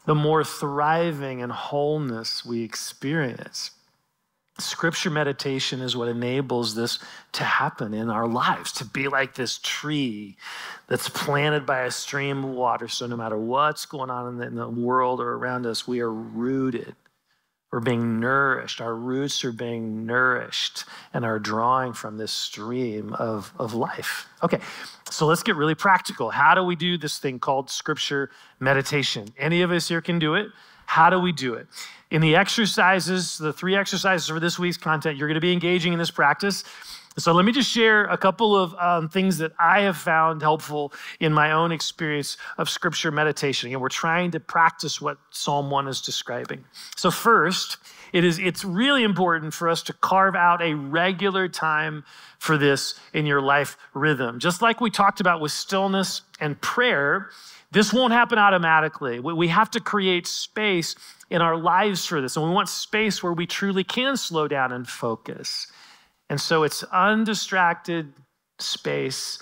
the 0.05 0.13
more 0.13 0.43
thriving 0.43 1.41
and 1.41 1.53
wholeness 1.53 2.43
we 2.43 2.63
experience. 2.63 3.71
Scripture 4.59 5.09
meditation 5.09 5.79
is 5.79 5.95
what 5.95 6.09
enables 6.09 6.75
this 6.75 6.99
to 7.31 7.45
happen 7.45 7.93
in 7.93 8.09
our 8.09 8.27
lives, 8.27 8.73
to 8.73 8.83
be 8.83 9.07
like 9.07 9.35
this 9.35 9.57
tree 9.59 10.35
that's 10.87 11.07
planted 11.07 11.65
by 11.65 11.83
a 11.83 11.91
stream 11.91 12.43
of 12.43 12.49
water. 12.49 12.89
So, 12.89 13.07
no 13.07 13.15
matter 13.15 13.37
what's 13.37 13.85
going 13.85 14.09
on 14.09 14.33
in 14.33 14.37
the, 14.37 14.47
in 14.47 14.55
the 14.55 14.67
world 14.67 15.21
or 15.21 15.35
around 15.35 15.65
us, 15.65 15.87
we 15.87 16.01
are 16.01 16.11
rooted. 16.11 16.93
We're 17.71 17.79
being 17.79 18.19
nourished. 18.19 18.81
Our 18.81 18.93
roots 18.93 19.45
are 19.45 19.53
being 19.53 20.05
nourished 20.05 20.83
and 21.13 21.23
are 21.23 21.39
drawing 21.39 21.93
from 21.93 22.17
this 22.17 22.33
stream 22.33 23.13
of, 23.13 23.53
of 23.57 23.73
life. 23.73 24.27
Okay, 24.43 24.59
so 25.09 25.25
let's 25.25 25.41
get 25.41 25.55
really 25.55 25.75
practical. 25.75 26.31
How 26.31 26.53
do 26.53 26.63
we 26.63 26.75
do 26.75 26.97
this 26.97 27.17
thing 27.17 27.39
called 27.39 27.69
scripture 27.69 28.29
meditation? 28.59 29.29
Any 29.37 29.61
of 29.61 29.71
us 29.71 29.87
here 29.87 30.01
can 30.01 30.19
do 30.19 30.35
it. 30.35 30.47
How 30.85 31.09
do 31.09 31.17
we 31.17 31.31
do 31.31 31.53
it? 31.53 31.67
In 32.09 32.19
the 32.19 32.35
exercises, 32.35 33.37
the 33.37 33.53
three 33.53 33.77
exercises 33.77 34.27
for 34.27 34.41
this 34.41 34.59
week's 34.59 34.75
content, 34.75 35.17
you're 35.17 35.29
going 35.29 35.35
to 35.35 35.41
be 35.41 35.53
engaging 35.53 35.93
in 35.93 35.99
this 35.99 36.11
practice. 36.11 36.65
So 37.17 37.33
let 37.33 37.43
me 37.43 37.51
just 37.51 37.69
share 37.69 38.05
a 38.05 38.17
couple 38.17 38.55
of 38.55 38.73
um, 38.75 39.09
things 39.09 39.37
that 39.39 39.51
I 39.59 39.81
have 39.81 39.97
found 39.97 40.41
helpful 40.41 40.93
in 41.19 41.33
my 41.33 41.51
own 41.51 41.73
experience 41.73 42.37
of 42.57 42.69
scripture 42.69 43.11
meditation. 43.11 43.71
And 43.71 43.81
we're 43.81 43.89
trying 43.89 44.31
to 44.31 44.39
practice 44.39 45.01
what 45.01 45.17
Psalm 45.29 45.69
1 45.69 45.89
is 45.89 45.99
describing. 45.99 46.63
So 46.95 47.11
first, 47.11 47.77
it 48.13 48.23
is 48.23 48.39
it's 48.39 48.63
really 48.63 49.03
important 49.03 49.53
for 49.53 49.67
us 49.67 49.83
to 49.83 49.93
carve 49.93 50.35
out 50.35 50.61
a 50.61 50.73
regular 50.73 51.49
time 51.49 52.05
for 52.39 52.57
this 52.57 52.95
in 53.13 53.25
your 53.25 53.41
life 53.41 53.77
rhythm. 53.93 54.39
Just 54.39 54.61
like 54.61 54.79
we 54.79 54.89
talked 54.89 55.19
about 55.19 55.41
with 55.41 55.51
stillness 55.51 56.21
and 56.39 56.59
prayer, 56.61 57.29
this 57.71 57.93
won't 57.93 58.13
happen 58.13 58.37
automatically. 58.37 59.19
We 59.19 59.47
have 59.49 59.71
to 59.71 59.79
create 59.79 60.27
space 60.27 60.95
in 61.29 61.41
our 61.41 61.57
lives 61.57 62.05
for 62.05 62.21
this, 62.21 62.35
and 62.35 62.45
we 62.45 62.51
want 62.51 62.67
space 62.67 63.23
where 63.23 63.33
we 63.33 63.45
truly 63.45 63.83
can 63.83 64.17
slow 64.17 64.47
down 64.47 64.73
and 64.73 64.87
focus. 64.87 65.67
And 66.31 66.39
so 66.39 66.63
it's 66.63 66.81
undistracted 66.93 68.13
space 68.57 69.37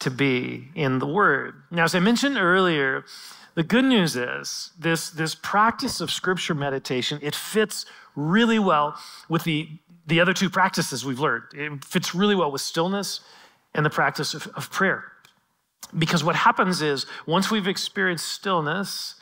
to 0.00 0.10
be 0.10 0.70
in 0.74 0.98
the 0.98 1.06
Word. 1.06 1.64
Now, 1.70 1.84
as 1.84 1.94
I 1.94 2.00
mentioned 2.00 2.38
earlier, 2.38 3.04
the 3.56 3.62
good 3.62 3.84
news 3.84 4.16
is 4.16 4.70
this, 4.78 5.10
this 5.10 5.34
practice 5.34 6.00
of 6.00 6.10
scripture 6.10 6.54
meditation, 6.54 7.18
it 7.20 7.34
fits 7.34 7.84
really 8.16 8.58
well 8.58 8.98
with 9.28 9.44
the, 9.44 9.68
the 10.06 10.18
other 10.18 10.32
two 10.32 10.48
practices 10.48 11.04
we've 11.04 11.20
learned. 11.20 11.42
It 11.52 11.84
fits 11.84 12.14
really 12.14 12.34
well 12.34 12.50
with 12.50 12.62
stillness 12.62 13.20
and 13.74 13.84
the 13.84 13.90
practice 13.90 14.32
of, 14.32 14.46
of 14.54 14.70
prayer. 14.70 15.04
Because 15.98 16.24
what 16.24 16.36
happens 16.36 16.80
is 16.80 17.04
once 17.26 17.50
we've 17.50 17.68
experienced 17.68 18.28
stillness 18.28 19.16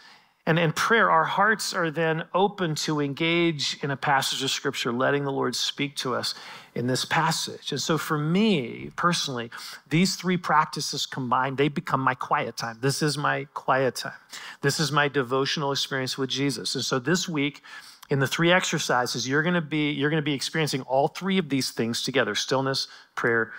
and 0.45 0.59
in 0.59 0.73
prayer, 0.73 1.09
our 1.09 1.25
hearts 1.25 1.73
are 1.73 1.91
then 1.91 2.25
open 2.35 2.75
to 2.75 3.01
engage 3.01 3.79
in 3.83 3.93
a 3.93 3.97
passage 3.97 4.43
of 4.43 4.51
scripture, 4.51 4.93
letting 4.93 5.23
the 5.23 5.31
Lord 5.31 5.55
speak 5.55 5.95
to 5.97 6.15
us 6.15 6.35
in 6.75 6.89
this 6.89 7.05
passage. 7.05 7.71
And 7.71 7.81
so 7.81 7.97
for 7.97 8.19
me 8.19 8.91
personally, 8.97 9.51
these 9.89 10.17
three 10.17 10.37
practices 10.37 11.07
combined, 11.07 11.59
they 11.59 11.69
become 11.69 12.01
my 12.01 12.15
quiet 12.15 12.57
time. 12.57 12.79
This 12.81 13.03
is 13.03 13.17
my 13.17 13.47
quiet 13.55 13.95
time. 13.95 14.19
This 14.63 14.81
is 14.81 14.91
my 14.91 15.07
devotional 15.07 15.71
experience 15.71 16.19
with 16.19 16.31
Jesus. 16.31 16.75
And 16.75 16.85
so 16.85 16.99
this 16.99 17.29
week, 17.29 17.63
in 18.11 18.19
the 18.19 18.27
three 18.27 18.51
exercises, 18.51 19.29
you're 19.29 19.45
gonna 19.45 19.61
be, 19.61 19.93
you're 19.93 20.11
gonna 20.11 20.23
be 20.23 20.35
experiencing 20.35 20.83
all 20.83 21.09
three 21.09 21.39
of 21.39 21.49
these 21.49 21.71
things 21.71 22.03
together: 22.03 22.35
stillness, 22.35 22.89
prayer, 23.15 23.53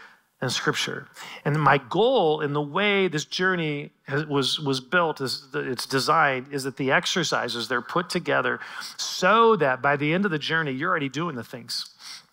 and 0.43 0.51
scripture. 0.51 1.07
And 1.45 1.59
my 1.59 1.77
goal 1.77 2.41
in 2.41 2.53
the 2.53 2.61
way 2.61 3.07
this 3.07 3.25
journey 3.25 3.91
has, 4.07 4.25
was, 4.25 4.59
was 4.59 4.81
built, 4.81 5.21
is 5.21 5.47
it's 5.53 5.85
designed, 5.85 6.51
is 6.51 6.65
that 6.65 6.77
the 6.77 6.91
exercises, 6.91 7.69
they're 7.69 7.81
put 7.81 8.09
together 8.09 8.59
so 8.97 9.55
that 9.55 9.81
by 9.81 9.95
the 9.95 10.13
end 10.13 10.25
of 10.25 10.31
the 10.31 10.37
journey, 10.37 10.71
you're 10.71 10.89
already 10.89 11.09
doing 11.09 11.35
the 11.35 11.43
things. 11.43 11.89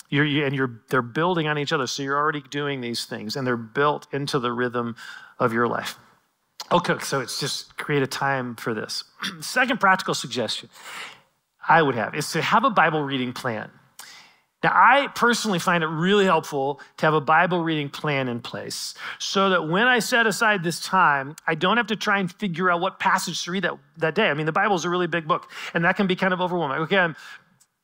You're, 0.08 0.24
you, 0.24 0.44
and 0.44 0.54
you're, 0.54 0.80
they're 0.88 1.02
building 1.02 1.46
on 1.46 1.56
each 1.56 1.72
other. 1.72 1.86
So 1.86 2.02
you're 2.02 2.18
already 2.18 2.42
doing 2.50 2.80
these 2.80 3.04
things 3.04 3.36
and 3.36 3.46
they're 3.46 3.56
built 3.56 4.08
into 4.12 4.40
the 4.40 4.52
rhythm 4.52 4.96
of 5.38 5.52
your 5.52 5.68
life. 5.68 5.96
Okay, 6.72 6.98
so 7.00 7.20
it's 7.20 7.38
just 7.38 7.76
create 7.76 8.02
a 8.02 8.08
time 8.08 8.56
for 8.56 8.74
this. 8.74 9.04
Second 9.40 9.78
practical 9.78 10.14
suggestion 10.14 10.68
I 11.68 11.80
would 11.80 11.94
have 11.94 12.16
is 12.16 12.32
to 12.32 12.42
have 12.42 12.64
a 12.64 12.70
Bible 12.70 13.02
reading 13.02 13.32
plan. 13.32 13.70
Now, 14.62 14.72
I 14.74 15.08
personally 15.14 15.58
find 15.58 15.82
it 15.82 15.86
really 15.86 16.26
helpful 16.26 16.80
to 16.98 17.06
have 17.06 17.14
a 17.14 17.20
Bible 17.20 17.62
reading 17.62 17.88
plan 17.88 18.28
in 18.28 18.40
place 18.40 18.94
so 19.18 19.50
that 19.50 19.68
when 19.68 19.86
I 19.86 20.00
set 20.00 20.26
aside 20.26 20.62
this 20.62 20.80
time, 20.80 21.34
I 21.46 21.54
don't 21.54 21.78
have 21.78 21.86
to 21.88 21.96
try 21.96 22.18
and 22.18 22.30
figure 22.30 22.70
out 22.70 22.80
what 22.80 22.98
passage 22.98 23.42
to 23.44 23.52
read 23.52 23.64
that, 23.64 23.78
that 23.98 24.14
day. 24.14 24.28
I 24.28 24.34
mean, 24.34 24.46
the 24.46 24.52
Bible 24.52 24.76
is 24.76 24.84
a 24.84 24.90
really 24.90 25.06
big 25.06 25.26
book, 25.26 25.50
and 25.72 25.84
that 25.84 25.96
can 25.96 26.06
be 26.06 26.14
kind 26.14 26.34
of 26.34 26.40
overwhelming. 26.40 26.78
Okay, 26.80 26.98
I'm, 26.98 27.16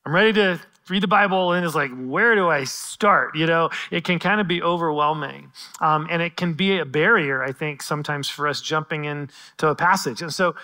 I'm 0.05 0.13
ready 0.13 0.33
to 0.33 0.59
read 0.87 1.01
the 1.01 1.07
Bible, 1.07 1.51
and 1.51 1.65
it's 1.65 1.75
like, 1.75 1.91
where 1.97 2.35
do 2.35 2.47
I 2.47 2.63
start? 2.63 3.35
You 3.35 3.47
know, 3.47 3.69
it 3.91 4.03
can 4.03 4.19
kind 4.19 4.39
of 4.39 4.47
be 4.47 4.61
overwhelming. 4.61 5.51
Um, 5.81 6.07
and 6.09 6.21
it 6.21 6.37
can 6.37 6.53
be 6.53 6.77
a 6.77 6.85
barrier, 6.85 7.43
I 7.43 7.53
think, 7.53 7.81
sometimes 7.81 8.29
for 8.29 8.47
us 8.47 8.61
jumping 8.61 9.05
into 9.05 9.67
a 9.67 9.75
passage. 9.75 10.21
And 10.21 10.33
so 10.33 10.55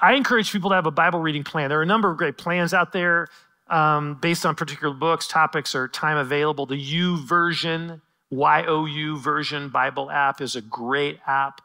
I 0.00 0.14
encourage 0.14 0.52
people 0.52 0.70
to 0.70 0.76
have 0.76 0.86
a 0.86 0.90
Bible 0.90 1.20
reading 1.20 1.44
plan. 1.44 1.68
There 1.68 1.78
are 1.78 1.82
a 1.82 1.86
number 1.86 2.10
of 2.10 2.18
great 2.18 2.36
plans 2.36 2.74
out 2.74 2.92
there 2.92 3.28
um, 3.70 4.18
based 4.20 4.44
on 4.44 4.54
particular 4.54 4.94
books, 4.94 5.26
topics, 5.26 5.74
or 5.74 5.88
time 5.88 6.18
available. 6.18 6.66
The 6.66 6.74
YouVersion, 6.74 8.00
Y 8.30 8.64
O 8.66 8.84
U 8.84 9.18
version 9.18 9.68
Bible 9.68 10.10
app 10.10 10.40
is 10.40 10.56
a 10.56 10.60
great 10.60 11.18
app, 11.26 11.62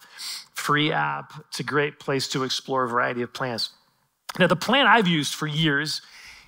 free 0.53 0.91
app. 0.91 1.33
It's 1.49 1.59
a 1.59 1.63
great 1.63 1.99
place 1.99 2.27
to 2.29 2.43
explore 2.43 2.83
a 2.83 2.87
variety 2.87 3.21
of 3.21 3.33
plans. 3.33 3.71
Now, 4.39 4.47
the 4.47 4.55
plan 4.55 4.87
I've 4.87 5.07
used 5.07 5.35
for 5.35 5.47
years 5.47 6.01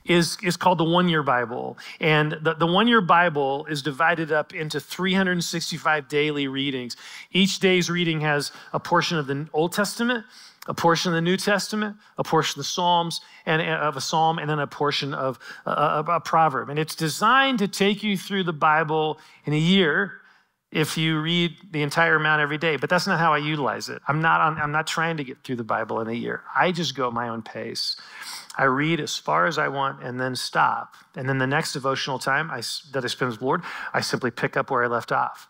is, 0.05 0.37
is 0.41 0.57
called 0.57 0.77
the 0.77 0.83
One 0.83 1.09
Year 1.09 1.23
Bible. 1.23 1.77
And 1.99 2.33
the, 2.41 2.53
the 2.53 2.67
One 2.67 2.87
Year 2.87 3.01
Bible 3.01 3.65
is 3.65 3.81
divided 3.81 4.31
up 4.31 4.53
into 4.53 4.79
365 4.79 6.07
daily 6.07 6.47
readings. 6.47 6.95
Each 7.31 7.59
day's 7.59 7.89
reading 7.89 8.21
has 8.21 8.51
a 8.73 8.79
portion 8.79 9.17
of 9.17 9.27
the 9.27 9.47
Old 9.53 9.73
Testament 9.73 10.25
a 10.67 10.73
portion 10.73 11.11
of 11.11 11.15
the 11.15 11.21
New 11.21 11.37
Testament, 11.37 11.95
a 12.17 12.23
portion 12.23 12.59
of 12.59 12.65
the 12.65 12.69
Psalms, 12.69 13.21
and 13.45 13.61
of 13.61 13.95
a 13.97 14.01
psalm, 14.01 14.37
and 14.37 14.49
then 14.49 14.59
a 14.59 14.67
portion 14.67 15.13
of 15.13 15.39
uh, 15.65 15.69
uh, 15.69 16.03
a, 16.05 16.11
a, 16.11 16.15
a, 16.17 16.19
proverb. 16.19 16.69
And 16.69 16.77
it's 16.77 16.95
designed 16.95 17.59
to 17.59 17.67
take 17.67 18.03
you 18.03 18.17
through 18.17 18.43
the 18.43 18.53
Bible 18.53 19.19
in 19.45 19.53
a 19.53 19.57
year 19.57 20.21
if 20.71 20.97
you 20.97 21.21
read 21.21 21.55
the 21.71 21.81
entire 21.81 22.15
amount 22.15 22.41
every 22.41 22.57
day. 22.57 22.75
But 22.75 22.89
that's 22.89 23.07
not 23.07 23.19
how 23.19 23.33
I 23.33 23.37
utilize 23.37 23.89
it. 23.89 24.01
I'm 24.07 24.21
not, 24.21 24.41
I'm 24.41 24.71
not 24.71 24.85
trying 24.85 25.17
to 25.17 25.23
get 25.23 25.43
through 25.43 25.55
the 25.55 25.63
Bible 25.63 26.01
in 26.01 26.07
a 26.07 26.13
year. 26.13 26.43
I 26.55 26.71
just 26.71 26.95
go 26.95 27.07
at 27.07 27.13
my 27.13 27.29
own 27.29 27.41
pace. 27.41 27.95
I 28.57 28.65
read 28.65 28.99
as 28.99 29.15
far 29.15 29.45
as 29.45 29.57
I 29.57 29.69
want 29.69 30.03
and 30.03 30.19
then 30.19 30.35
stop. 30.35 30.95
And 31.15 31.29
then 31.29 31.37
the 31.37 31.47
next 31.47 31.73
devotional 31.73 32.19
time 32.19 32.51
I, 32.51 32.61
that 32.91 33.03
I 33.03 33.07
spend 33.07 33.31
with 33.31 33.39
the 33.39 33.45
Lord, 33.45 33.61
I 33.93 34.01
simply 34.01 34.31
pick 34.31 34.57
up 34.57 34.69
where 34.69 34.83
I 34.83 34.87
left 34.87 35.11
off. 35.11 35.47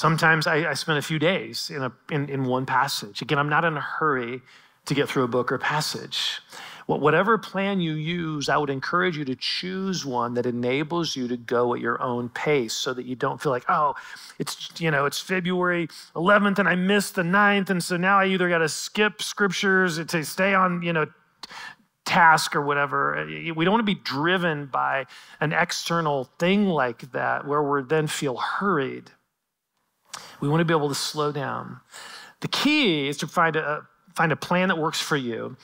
Sometimes 0.00 0.46
I, 0.46 0.70
I 0.70 0.72
spend 0.72 0.96
a 0.96 1.02
few 1.02 1.18
days 1.18 1.68
in, 1.68 1.82
a, 1.82 1.92
in, 2.10 2.30
in 2.30 2.44
one 2.46 2.64
passage. 2.64 3.20
Again, 3.20 3.38
I'm 3.38 3.50
not 3.50 3.66
in 3.66 3.76
a 3.76 3.82
hurry 3.82 4.40
to 4.86 4.94
get 4.94 5.10
through 5.10 5.24
a 5.24 5.28
book 5.28 5.52
or 5.52 5.58
passage. 5.58 6.40
Whatever 6.86 7.36
plan 7.36 7.82
you 7.82 7.92
use, 7.92 8.48
I 8.48 8.56
would 8.56 8.70
encourage 8.70 9.18
you 9.18 9.26
to 9.26 9.36
choose 9.36 10.06
one 10.06 10.32
that 10.34 10.46
enables 10.46 11.16
you 11.16 11.28
to 11.28 11.36
go 11.36 11.74
at 11.74 11.80
your 11.80 12.00
own 12.00 12.30
pace 12.30 12.72
so 12.72 12.94
that 12.94 13.04
you 13.04 13.14
don't 13.14 13.42
feel 13.42 13.52
like, 13.52 13.66
oh, 13.68 13.94
it's, 14.38 14.70
you 14.78 14.90
know, 14.90 15.04
it's 15.04 15.20
February 15.20 15.88
11th 16.16 16.58
and 16.58 16.66
I 16.66 16.76
missed 16.76 17.16
the 17.16 17.22
9th. 17.22 17.68
And 17.68 17.84
so 17.84 17.98
now 17.98 18.18
I 18.18 18.24
either 18.28 18.48
got 18.48 18.58
to 18.58 18.70
skip 18.70 19.20
scriptures 19.20 20.02
to 20.02 20.24
stay 20.24 20.54
on, 20.54 20.80
you 20.80 20.94
know, 20.94 21.08
task 22.06 22.56
or 22.56 22.62
whatever. 22.62 23.18
Uh, 23.18 23.52
we 23.54 23.66
don't 23.66 23.72
want 23.72 23.86
to 23.86 23.94
be 23.94 24.00
driven 24.00 24.64
by 24.64 25.04
an 25.40 25.52
external 25.52 26.24
thing 26.38 26.70
like 26.70 27.12
that 27.12 27.46
where 27.46 27.62
we 27.62 27.82
then 27.82 28.06
feel 28.06 28.38
hurried. 28.38 29.10
We 30.40 30.48
want 30.48 30.60
to 30.60 30.64
be 30.64 30.74
able 30.74 30.88
to 30.88 30.94
slow 30.94 31.32
down. 31.32 31.80
The 32.40 32.48
key 32.48 33.08
is 33.08 33.16
to 33.18 33.26
find 33.26 33.56
a, 33.56 33.86
find 34.14 34.32
a 34.32 34.36
plan 34.36 34.68
that 34.68 34.78
works 34.78 35.00
for 35.00 35.16
you 35.16 35.56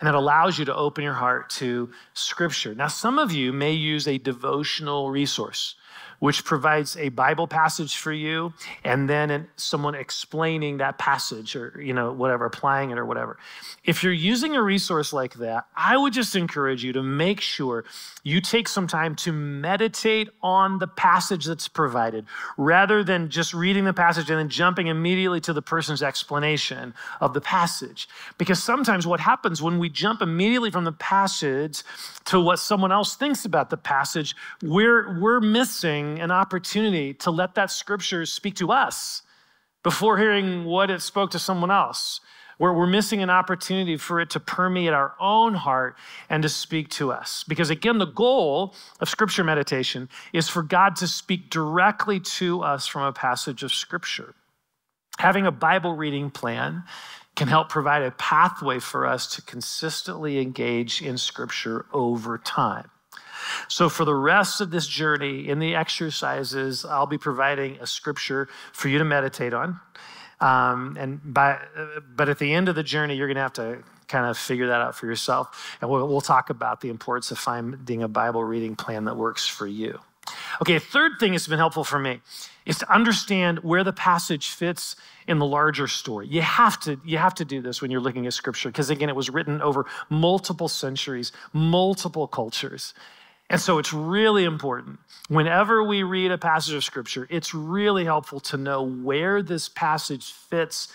and 0.00 0.06
that 0.06 0.14
allows 0.14 0.58
you 0.58 0.64
to 0.66 0.74
open 0.74 1.04
your 1.04 1.14
heart 1.14 1.50
to 1.50 1.90
scripture. 2.14 2.74
Now, 2.74 2.88
some 2.88 3.18
of 3.18 3.32
you 3.32 3.52
may 3.52 3.72
use 3.72 4.06
a 4.06 4.18
devotional 4.18 5.10
resource. 5.10 5.74
Which 6.18 6.44
provides 6.44 6.96
a 6.96 7.08
Bible 7.10 7.46
passage 7.46 7.96
for 7.96 8.12
you 8.12 8.52
and 8.84 9.08
then 9.08 9.48
someone 9.56 9.94
explaining 9.94 10.78
that 10.78 10.98
passage 10.98 11.54
or, 11.54 11.80
you 11.80 11.92
know, 11.92 12.12
whatever, 12.12 12.44
applying 12.44 12.90
it 12.90 12.98
or 12.98 13.04
whatever. 13.04 13.38
If 13.84 14.02
you're 14.02 14.12
using 14.12 14.56
a 14.56 14.62
resource 14.62 15.12
like 15.12 15.34
that, 15.34 15.66
I 15.76 15.96
would 15.96 16.12
just 16.12 16.34
encourage 16.34 16.82
you 16.82 16.92
to 16.92 17.02
make 17.02 17.40
sure 17.40 17.84
you 18.24 18.40
take 18.40 18.68
some 18.68 18.86
time 18.86 19.14
to 19.16 19.32
meditate 19.32 20.28
on 20.42 20.78
the 20.78 20.88
passage 20.88 21.44
that's 21.44 21.68
provided 21.68 22.24
rather 22.56 23.04
than 23.04 23.30
just 23.30 23.54
reading 23.54 23.84
the 23.84 23.94
passage 23.94 24.28
and 24.28 24.38
then 24.38 24.48
jumping 24.48 24.88
immediately 24.88 25.40
to 25.42 25.52
the 25.52 25.62
person's 25.62 26.02
explanation 26.02 26.94
of 27.20 27.32
the 27.32 27.40
passage. 27.40 28.08
Because 28.38 28.62
sometimes 28.62 29.06
what 29.06 29.20
happens 29.20 29.62
when 29.62 29.78
we 29.78 29.88
jump 29.88 30.20
immediately 30.20 30.70
from 30.70 30.84
the 30.84 30.92
passage 30.92 31.82
to 32.24 32.40
what 32.40 32.58
someone 32.58 32.92
else 32.92 33.14
thinks 33.14 33.44
about 33.44 33.70
the 33.70 33.76
passage, 33.76 34.34
we're, 34.62 35.18
we're 35.20 35.40
missing 35.40 36.07
an 36.20 36.30
opportunity 36.30 37.14
to 37.14 37.30
let 37.30 37.54
that 37.56 37.70
scripture 37.70 38.24
speak 38.26 38.54
to 38.56 38.72
us 38.72 39.22
before 39.82 40.18
hearing 40.18 40.64
what 40.64 40.90
it 40.90 41.02
spoke 41.02 41.30
to 41.32 41.38
someone 41.38 41.70
else. 41.70 42.20
Where 42.58 42.72
we're 42.72 42.88
missing 42.88 43.22
an 43.22 43.30
opportunity 43.30 43.96
for 43.96 44.18
it 44.18 44.30
to 44.30 44.40
permeate 44.40 44.92
our 44.92 45.14
own 45.20 45.54
heart 45.54 45.96
and 46.28 46.42
to 46.42 46.48
speak 46.48 46.88
to 46.90 47.12
us. 47.12 47.44
Because 47.46 47.70
again, 47.70 47.98
the 47.98 48.06
goal 48.06 48.74
of 48.98 49.08
scripture 49.08 49.44
meditation 49.44 50.08
is 50.32 50.48
for 50.48 50.64
God 50.64 50.96
to 50.96 51.06
speak 51.06 51.50
directly 51.50 52.18
to 52.18 52.62
us 52.62 52.88
from 52.88 53.02
a 53.02 53.12
passage 53.12 53.62
of 53.62 53.72
scripture. 53.72 54.34
Having 55.18 55.46
a 55.46 55.52
Bible 55.52 55.94
reading 55.94 56.30
plan 56.30 56.82
can 57.38 57.46
help 57.46 57.68
provide 57.68 58.02
a 58.02 58.10
pathway 58.10 58.80
for 58.80 59.06
us 59.06 59.28
to 59.36 59.42
consistently 59.42 60.40
engage 60.40 61.00
in 61.00 61.16
Scripture 61.16 61.86
over 61.92 62.36
time. 62.36 62.90
So, 63.68 63.88
for 63.88 64.04
the 64.04 64.14
rest 64.14 64.60
of 64.60 64.70
this 64.70 64.86
journey 64.86 65.48
in 65.48 65.58
the 65.58 65.74
exercises, 65.74 66.84
I'll 66.84 67.06
be 67.06 67.18
providing 67.18 67.78
a 67.80 67.86
scripture 67.86 68.48
for 68.72 68.88
you 68.88 68.98
to 68.98 69.04
meditate 69.04 69.54
on. 69.54 69.80
Um, 70.40 70.96
and 70.98 71.20
by, 71.24 71.58
but 72.14 72.28
at 72.28 72.38
the 72.38 72.52
end 72.52 72.68
of 72.68 72.74
the 72.74 72.82
journey, 72.82 73.16
you're 73.16 73.26
going 73.26 73.36
to 73.36 73.42
have 73.42 73.52
to 73.54 73.82
kind 74.06 74.26
of 74.26 74.38
figure 74.38 74.68
that 74.68 74.80
out 74.80 74.94
for 74.94 75.06
yourself. 75.06 75.76
And 75.80 75.90
we'll, 75.90 76.06
we'll 76.08 76.20
talk 76.20 76.50
about 76.50 76.80
the 76.80 76.88
importance 76.88 77.30
of 77.30 77.38
finding 77.38 78.02
a 78.02 78.08
Bible 78.08 78.42
reading 78.42 78.76
plan 78.76 79.04
that 79.04 79.16
works 79.16 79.46
for 79.46 79.66
you. 79.66 80.00
Okay, 80.60 80.78
third 80.78 81.12
thing 81.18 81.32
that's 81.32 81.46
been 81.46 81.58
helpful 81.58 81.84
for 81.84 81.98
me 81.98 82.20
is 82.66 82.78
to 82.78 82.92
understand 82.92 83.60
where 83.60 83.82
the 83.82 83.92
passage 83.92 84.48
fits 84.48 84.96
in 85.26 85.38
the 85.38 85.46
larger 85.46 85.86
story. 85.86 86.26
You 86.28 86.42
have 86.42 86.78
to, 86.80 87.00
you 87.04 87.16
have 87.16 87.34
to 87.36 87.44
do 87.44 87.62
this 87.62 87.80
when 87.80 87.90
you're 87.90 88.00
looking 88.00 88.26
at 88.26 88.34
scripture, 88.34 88.68
because 88.68 88.90
again, 88.90 89.08
it 89.08 89.16
was 89.16 89.30
written 89.30 89.62
over 89.62 89.86
multiple 90.10 90.68
centuries, 90.68 91.32
multiple 91.52 92.26
cultures. 92.26 92.92
And 93.50 93.60
so 93.60 93.78
it's 93.78 93.92
really 93.92 94.44
important. 94.44 94.98
Whenever 95.28 95.82
we 95.82 96.02
read 96.02 96.30
a 96.30 96.38
passage 96.38 96.74
of 96.74 96.84
scripture, 96.84 97.26
it's 97.30 97.54
really 97.54 98.04
helpful 98.04 98.40
to 98.40 98.56
know 98.56 98.82
where 98.82 99.42
this 99.42 99.68
passage 99.68 100.32
fits 100.32 100.88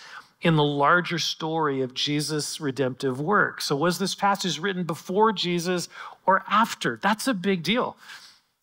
in 0.44 0.56
the 0.56 0.64
larger 0.64 1.18
story 1.18 1.82
of 1.82 1.94
Jesus' 1.94 2.60
redemptive 2.60 3.20
work. 3.20 3.62
So, 3.62 3.76
was 3.76 3.98
this 3.98 4.14
passage 4.14 4.60
written 4.60 4.84
before 4.84 5.32
Jesus 5.32 5.90
or 6.26 6.44
after? 6.50 7.00
That's 7.02 7.28
a 7.28 7.34
big 7.34 7.64
deal. 7.64 7.96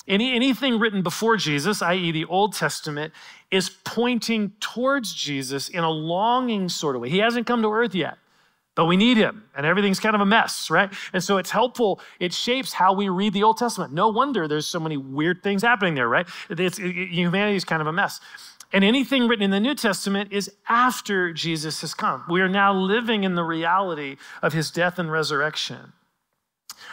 Any, 0.07 0.35
anything 0.35 0.79
written 0.79 1.03
before 1.03 1.37
Jesus, 1.37 1.83
i.e., 1.83 2.11
the 2.11 2.25
Old 2.27 2.55
Testament, 2.55 3.13
is 3.51 3.71
pointing 3.85 4.53
towards 4.61 5.15
Jesus 5.15 5.69
in 5.69 5.85
a 5.85 5.91
longing 5.91 6.69
sort 6.69 6.97
of 6.97 7.03
way. 7.03 7.09
He 7.09 7.19
hasn't 7.19 7.47
come 7.47 7.63
to 7.63 7.69
earth 7.69 7.95
yet, 7.95 8.19
but 8.75 8.87
we 8.87 8.97
need 8.97 9.17
him, 9.17 9.45
and 9.57 9.67
everything's 9.67 10.01
kind 10.01 10.15
of 10.15 10.21
a 10.21 10.27
mess, 10.27 10.71
right? 10.71 10.93
And 11.13 11.23
so 11.23 11.39
it's 11.39 11.51
helpful. 11.51 12.01
It 12.19 12.33
shapes 12.33 12.73
how 12.73 12.93
we 12.93 13.09
read 13.09 13.33
the 13.33 13.43
Old 13.43 13.59
Testament. 13.59 13.93
No 13.93 14.09
wonder 14.09 14.47
there's 14.47 14.67
so 14.67 14.81
many 14.81 14.97
weird 14.97 15.43
things 15.43 15.63
happening 15.63 15.95
there, 15.95 16.09
right? 16.09 16.27
It's, 16.49 16.79
it, 16.79 17.09
humanity 17.11 17.57
is 17.57 17.65
kind 17.65 17.83
of 17.83 17.89
a 17.89 17.93
mess. 17.93 18.21
And 18.73 18.85
anything 18.85 19.27
written 19.27 19.43
in 19.43 19.51
the 19.51 19.61
New 19.61 19.75
Testament 19.75 20.33
is 20.33 20.51
after 20.69 21.33
Jesus 21.33 21.81
has 21.81 21.93
come. 21.93 22.25
We 22.29 22.41
are 22.41 22.49
now 22.49 22.73
living 22.73 23.25
in 23.25 23.35
the 23.35 23.43
reality 23.43 24.17
of 24.43 24.53
his 24.53 24.71
death 24.71 24.99
and 24.99 25.11
resurrection. 25.11 25.93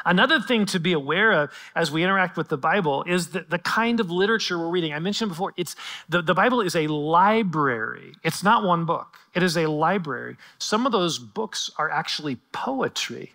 Another 0.06 0.40
thing 0.40 0.66
to 0.68 0.80
be 0.80 0.94
aware 0.94 1.32
of 1.32 1.52
as 1.76 1.92
we 1.92 2.04
interact 2.04 2.38
with 2.38 2.50
the 2.50 2.58
Bible 2.58 3.04
is 3.04 3.30
that 3.30 3.50
the 3.50 3.60
kind 3.60 4.00
of 4.00 4.12
literature 4.12 4.58
we're 4.58 4.70
reading. 4.70 4.94
I 4.94 5.00
mentioned 5.00 5.30
before, 5.30 5.54
it's 5.58 5.76
the, 6.10 6.22
the 6.22 6.34
Bible 6.34 6.62
is 6.62 6.76
a 6.76 6.88
library. 6.88 8.14
It's 8.24 8.44
not 8.44 8.64
one 8.64 8.86
book. 8.86 9.18
It 9.34 9.44
is 9.44 9.58
a 9.58 9.68
library. 9.68 10.38
Some 10.60 10.86
of 10.86 10.92
those 10.92 11.20
books 11.20 11.70
are 11.78 11.90
actually 11.90 12.38
poetry. 12.52 13.34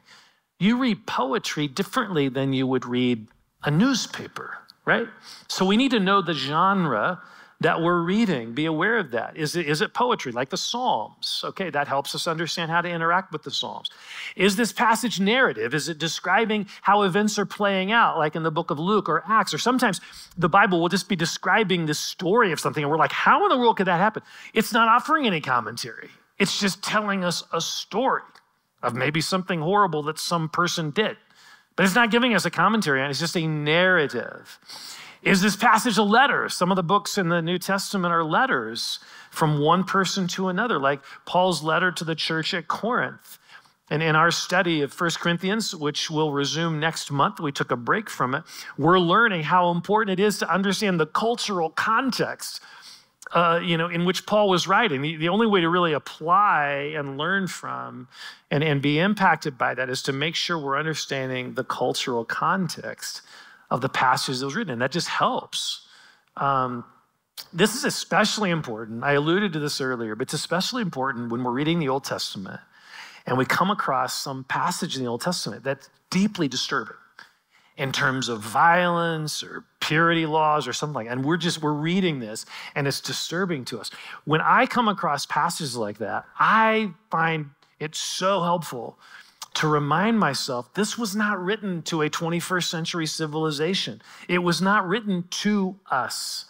You 0.58 0.78
read 0.78 1.06
poetry 1.06 1.68
differently 1.68 2.28
than 2.28 2.52
you 2.52 2.66
would 2.66 2.84
read 2.84 3.26
a 3.64 3.70
newspaper, 3.70 4.58
right? 4.84 5.08
So 5.48 5.64
we 5.64 5.76
need 5.76 5.90
to 5.92 6.00
know 6.00 6.22
the 6.22 6.34
genre 6.34 7.20
that 7.62 7.81
we're 7.81 8.01
reading. 8.01 8.53
Be 8.53 8.66
aware 8.66 8.98
of 8.98 9.11
that. 9.12 9.37
Is 9.37 9.57
it, 9.57 9.66
is 9.66 9.81
it 9.81 9.94
poetry 9.94 10.33
like 10.33 10.51
the 10.51 10.57
Psalms? 10.57 11.42
Okay, 11.44 11.70
that 11.70 11.88
helps 11.88 12.14
us 12.14 12.27
understand 12.27 12.70
how 12.70 12.81
to 12.81 12.88
interact 12.88 13.33
with 13.33 13.42
the 13.42 13.51
Psalms. 13.51 13.90
Is 14.37 14.57
this 14.57 14.72
passage 14.72 15.20
narrative? 15.20 15.75
Is 15.75 15.88
it 15.88 15.98
describing 15.98 16.66
how 16.83 17.03
events 17.03 17.38
are 17.38 17.46
playing 17.46 17.92
out, 17.92 18.18
like 18.18 18.37
in 18.37 18.42
the 18.42 18.51
book 18.51 18.70
of 18.70 18.79
Luke 18.79 19.09
or 19.09 19.22
Acts? 19.29 19.55
Or 19.55 19.59
sometimes 19.59 20.01
the 20.37 20.48
Bible 20.48 20.81
will 20.81 20.88
just 20.88 21.09
be 21.09 21.16
describing 21.16 21.87
the 21.87 21.94
story 21.94 22.53
of 22.53 22.61
something, 22.61 22.83
and 22.83 22.90
we're 22.90 22.98
like, 22.98 23.12
how 23.12 23.42
in 23.44 23.48
the 23.48 23.59
world 23.59 23.77
could 23.77 23.87
that 23.87 23.98
happen? 23.98 24.22
It's 24.55 24.72
not 24.72 24.88
offering 24.88 25.27
any 25.27 25.40
commentary, 25.40 26.11
it's 26.38 26.59
just 26.59 26.83
telling 26.83 27.25
us 27.25 27.44
a 27.53 27.61
story 27.61 28.22
of 28.83 28.94
maybe 28.94 29.20
something 29.20 29.61
horrible 29.61 30.03
that 30.03 30.18
some 30.18 30.48
person 30.48 30.90
did. 30.90 31.16
But 31.77 31.87
it's 31.87 31.94
not 31.94 32.11
giving 32.11 32.35
us 32.35 32.44
a 32.44 32.51
commentary 32.51 33.01
on 33.01 33.07
it, 33.07 33.11
it's 33.11 33.20
just 33.20 33.37
a 33.37 33.46
narrative. 33.46 34.59
Is 35.22 35.40
this 35.40 35.54
passage 35.54 35.98
a 35.98 36.02
letter? 36.02 36.48
Some 36.48 36.72
of 36.72 36.76
the 36.76 36.82
books 36.82 37.16
in 37.16 37.28
the 37.28 37.40
New 37.40 37.56
Testament 37.56 38.12
are 38.12 38.24
letters 38.24 38.98
from 39.30 39.61
one 39.61 39.85
person 39.85 40.26
to 40.28 40.48
another, 40.48 40.80
like 40.80 41.00
Paul's 41.26 41.62
letter 41.62 41.92
to 41.92 42.04
the 42.04 42.16
church 42.16 42.52
at 42.52 42.66
Corinth. 42.66 43.38
And 43.88 44.02
in 44.02 44.16
our 44.16 44.32
study 44.32 44.80
of 44.82 44.98
1 44.98 45.11
Corinthians, 45.20 45.76
which 45.76 46.11
we'll 46.11 46.32
resume 46.32 46.80
next 46.80 47.12
month, 47.12 47.38
we 47.38 47.52
took 47.52 47.70
a 47.70 47.76
break 47.76 48.11
from 48.11 48.35
it. 48.35 48.42
We're 48.76 48.98
learning 48.98 49.44
how 49.44 49.70
important 49.70 50.18
it 50.18 50.22
is 50.22 50.38
to 50.38 50.52
understand 50.52 50.98
the 50.98 51.06
cultural 51.06 51.70
context, 51.70 52.61
uh, 53.32 53.61
you 53.62 53.76
know, 53.76 53.88
in 53.88 54.04
which 54.04 54.26
Paul 54.26 54.48
was 54.48 54.66
writing. 54.66 55.02
The, 55.02 55.16
the 55.16 55.28
only 55.28 55.46
way 55.46 55.61
to 55.61 55.68
really 55.68 55.92
apply 55.92 56.94
and 56.96 57.16
learn 57.16 57.46
from 57.46 58.08
and, 58.50 58.64
and 58.64 58.82
be 58.82 58.98
impacted 58.98 59.56
by 59.56 59.74
that 59.74 59.88
is 59.88 60.02
to 60.02 60.12
make 60.12 60.35
sure 60.35 60.58
we're 60.58 60.78
understanding 60.78 61.54
the 61.54 61.64
cultural 61.64 62.24
context 62.24 63.22
of 63.72 63.80
the 63.80 63.88
passages 63.88 64.40
that 64.40 64.46
was 64.46 64.54
written, 64.54 64.74
and 64.74 64.82
that 64.82 64.92
just 64.92 65.08
helps. 65.08 65.87
Um, 66.37 66.85
this 67.54 67.74
is 67.74 67.85
especially 67.85 68.50
important. 68.50 69.02
I 69.02 69.12
alluded 69.12 69.54
to 69.54 69.58
this 69.58 69.80
earlier, 69.80 70.14
but 70.14 70.24
it's 70.24 70.35
especially 70.35 70.82
important 70.82 71.32
when 71.32 71.42
we're 71.42 71.52
reading 71.52 71.78
the 71.78 71.88
Old 71.88 72.04
Testament 72.04 72.61
and 73.26 73.38
we 73.38 73.46
come 73.46 73.70
across 73.70 74.20
some 74.20 74.44
passage 74.44 74.96
in 74.96 75.02
the 75.02 75.08
Old 75.08 75.22
Testament 75.22 75.64
that's 75.64 75.88
deeply 76.11 76.48
disturbing 76.48 76.96
in 77.78 77.92
terms 77.92 78.28
of 78.28 78.40
violence 78.40 79.42
or 79.42 79.64
purity 79.80 80.26
laws 80.26 80.68
or 80.68 80.74
something 80.74 80.94
like 80.94 81.06
that. 81.06 81.12
And 81.12 81.24
we're 81.24 81.38
just, 81.38 81.62
we're 81.62 81.72
reading 81.72 82.20
this 82.20 82.44
and 82.74 82.87
it's 82.87 83.00
disturbing 83.00 83.64
to 83.66 83.80
us. 83.80 83.90
When 84.26 84.42
I 84.42 84.66
come 84.66 84.88
across 84.88 85.24
passages 85.24 85.78
like 85.78 85.96
that, 85.98 86.26
I 86.38 86.90
find 87.11 87.50
it 87.80 87.94
so 87.94 88.42
helpful 88.42 88.98
to 89.54 89.68
remind 89.68 90.18
myself 90.18 90.72
this 90.74 90.96
was 90.96 91.14
not 91.14 91.42
written 91.42 91.82
to 91.82 92.02
a 92.02 92.10
21st 92.10 92.64
century 92.64 93.06
civilization. 93.06 94.00
It 94.28 94.38
was 94.38 94.62
not 94.62 94.86
written 94.86 95.24
to 95.30 95.78
us. 95.90 96.46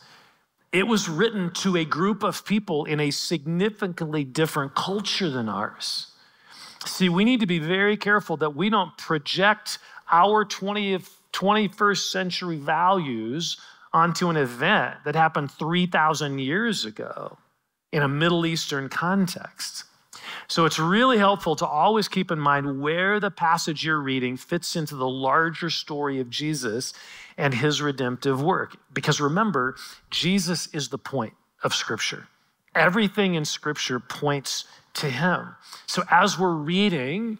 It 0.72 0.86
was 0.86 1.08
written 1.08 1.52
to 1.54 1.76
a 1.76 1.84
group 1.84 2.22
of 2.22 2.44
people 2.44 2.84
in 2.84 3.00
a 3.00 3.10
significantly 3.10 4.24
different 4.24 4.74
culture 4.74 5.28
than 5.28 5.48
ours. 5.48 6.08
See, 6.86 7.08
we 7.08 7.24
need 7.24 7.40
to 7.40 7.46
be 7.46 7.58
very 7.58 7.96
careful 7.96 8.36
that 8.38 8.56
we 8.56 8.70
don't 8.70 8.96
project 8.96 9.78
our 10.10 10.44
20th, 10.44 11.10
21st 11.32 12.10
century 12.10 12.56
values 12.56 13.56
onto 13.92 14.30
an 14.30 14.36
event 14.36 14.96
that 15.04 15.14
happened 15.14 15.50
3,000 15.50 16.38
years 16.38 16.84
ago 16.84 17.36
in 17.92 18.02
a 18.02 18.08
Middle 18.08 18.46
Eastern 18.46 18.88
context. 18.88 19.84
So 20.52 20.66
it's 20.66 20.78
really 20.78 21.16
helpful 21.16 21.56
to 21.56 21.66
always 21.66 22.08
keep 22.08 22.30
in 22.30 22.38
mind 22.38 22.82
where 22.82 23.18
the 23.18 23.30
passage 23.30 23.86
you're 23.86 24.02
reading 24.02 24.36
fits 24.36 24.76
into 24.76 24.94
the 24.94 25.08
larger 25.08 25.70
story 25.70 26.20
of 26.20 26.28
Jesus 26.28 26.92
and 27.38 27.54
his 27.54 27.80
redemptive 27.80 28.42
work. 28.42 28.76
Because 28.92 29.18
remember, 29.18 29.76
Jesus 30.10 30.66
is 30.74 30.90
the 30.90 30.98
point 30.98 31.32
of 31.62 31.74
Scripture. 31.74 32.28
Everything 32.74 33.34
in 33.34 33.46
Scripture 33.46 33.98
points 33.98 34.66
to 34.92 35.08
him. 35.08 35.54
So 35.86 36.02
as 36.10 36.38
we're 36.38 36.52
reading, 36.52 37.38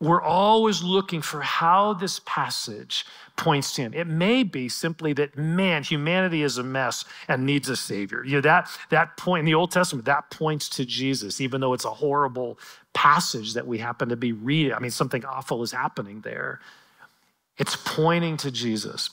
we're 0.00 0.22
always 0.22 0.82
looking 0.82 1.20
for 1.20 1.40
how 1.40 1.92
this 1.92 2.20
passage 2.24 3.04
points 3.36 3.74
to 3.74 3.82
him. 3.82 3.94
It 3.94 4.06
may 4.06 4.44
be 4.44 4.68
simply 4.68 5.12
that, 5.14 5.36
man, 5.36 5.82
humanity 5.82 6.42
is 6.42 6.56
a 6.56 6.62
mess 6.62 7.04
and 7.26 7.44
needs 7.44 7.68
a 7.68 7.76
savior. 7.76 8.24
You 8.24 8.36
know, 8.36 8.40
that, 8.42 8.70
that 8.90 9.16
point 9.16 9.40
in 9.40 9.46
the 9.46 9.54
Old 9.54 9.72
Testament, 9.72 10.04
that 10.04 10.30
points 10.30 10.68
to 10.70 10.84
Jesus, 10.84 11.40
even 11.40 11.60
though 11.60 11.72
it's 11.72 11.84
a 11.84 11.90
horrible 11.90 12.58
passage 12.92 13.54
that 13.54 13.66
we 13.66 13.78
happen 13.78 14.08
to 14.08 14.16
be 14.16 14.32
reading. 14.32 14.72
I 14.72 14.78
mean, 14.78 14.92
something 14.92 15.24
awful 15.24 15.62
is 15.64 15.72
happening 15.72 16.20
there. 16.20 16.60
It's 17.56 17.76
pointing 17.76 18.36
to 18.38 18.52
Jesus. 18.52 19.10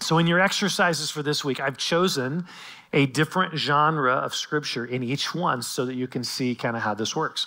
So, 0.00 0.18
in 0.18 0.26
your 0.26 0.40
exercises 0.40 1.10
for 1.10 1.22
this 1.22 1.44
week, 1.44 1.60
I've 1.60 1.76
chosen 1.76 2.46
a 2.92 3.06
different 3.06 3.56
genre 3.56 4.14
of 4.14 4.34
scripture 4.34 4.84
in 4.84 5.02
each 5.02 5.34
one 5.34 5.62
so 5.62 5.84
that 5.86 5.94
you 5.94 6.06
can 6.06 6.24
see 6.24 6.54
kind 6.54 6.76
of 6.76 6.82
how 6.82 6.94
this 6.94 7.16
works. 7.16 7.46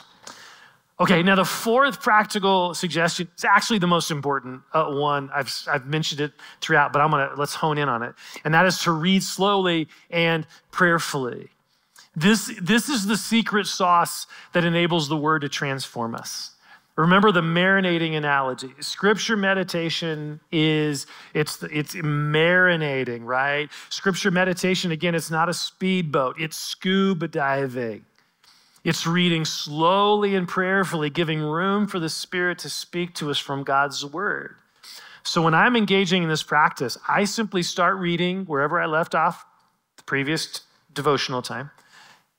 Okay, 1.00 1.24
now 1.24 1.36
the 1.36 1.46
fourth 1.46 2.02
practical 2.02 2.74
suggestion 2.76 3.28
is 3.36 3.44
actually 3.44 3.80
the 3.80 3.88
most 3.88 4.12
important 4.12 4.62
uh, 4.74 4.86
one. 4.86 5.30
I've, 5.34 5.52
I've 5.68 5.88
mentioned 5.88 6.22
it 6.22 6.34
throughout, 6.62 6.94
but 6.94 7.02
I'm 7.02 7.10
gonna 7.10 7.32
let's 7.36 7.56
hone 7.56 7.78
in 7.78 7.90
on 7.90 8.04
it. 8.04 8.14
And 8.46 8.54
that 8.54 8.66
is 8.66 8.80
to 8.84 8.92
read 8.92 9.24
slowly 9.24 9.88
and 10.12 10.46
prayerfully. 10.72 11.50
This, 12.16 12.54
this 12.62 12.90
is 12.90 13.08
the 13.08 13.18
secret 13.18 13.66
sauce 13.66 14.28
that 14.54 14.64
enables 14.64 15.10
the 15.10 15.18
word 15.18 15.42
to 15.42 15.50
transform 15.50 16.14
us. 16.14 16.52
Remember 16.96 17.32
the 17.32 17.42
marinating 17.42 18.16
analogy. 18.16 18.72
Scripture 18.80 19.36
meditation 19.36 20.40
is 20.52 21.08
it's 21.34 21.64
it's 21.64 21.96
marinating, 21.96 23.26
right? 23.26 23.68
Scripture 23.90 24.30
meditation 24.30 24.92
again, 24.92 25.16
it's 25.16 25.32
not 25.32 25.50
a 25.50 25.56
speedboat. 25.56 26.40
It's 26.40 26.56
scuba 26.56 27.28
diving. 27.28 28.06
It's 28.84 29.08
reading 29.08 29.46
slowly 29.46 30.36
and 30.36 30.46
prayerfully, 30.46 31.10
giving 31.10 31.40
room 31.40 31.88
for 31.88 32.00
the 32.00 32.10
Spirit 32.10 32.60
to 32.60 32.70
speak 32.70 33.14
to 33.16 33.32
us 33.32 33.40
from 33.40 33.64
God's 33.64 34.06
Word. 34.06 34.56
So 35.24 35.42
when 35.42 35.54
I'm 35.54 35.78
engaging 35.78 36.24
in 36.24 36.30
this 36.30 36.44
practice, 36.44 36.98
I 37.08 37.24
simply 37.24 37.64
start 37.64 37.96
reading 37.98 38.44
wherever 38.44 38.82
I 38.82 38.86
left 38.88 39.16
off 39.16 39.46
the 39.96 40.04
previous 40.04 40.62
devotional 40.94 41.42
time, 41.42 41.72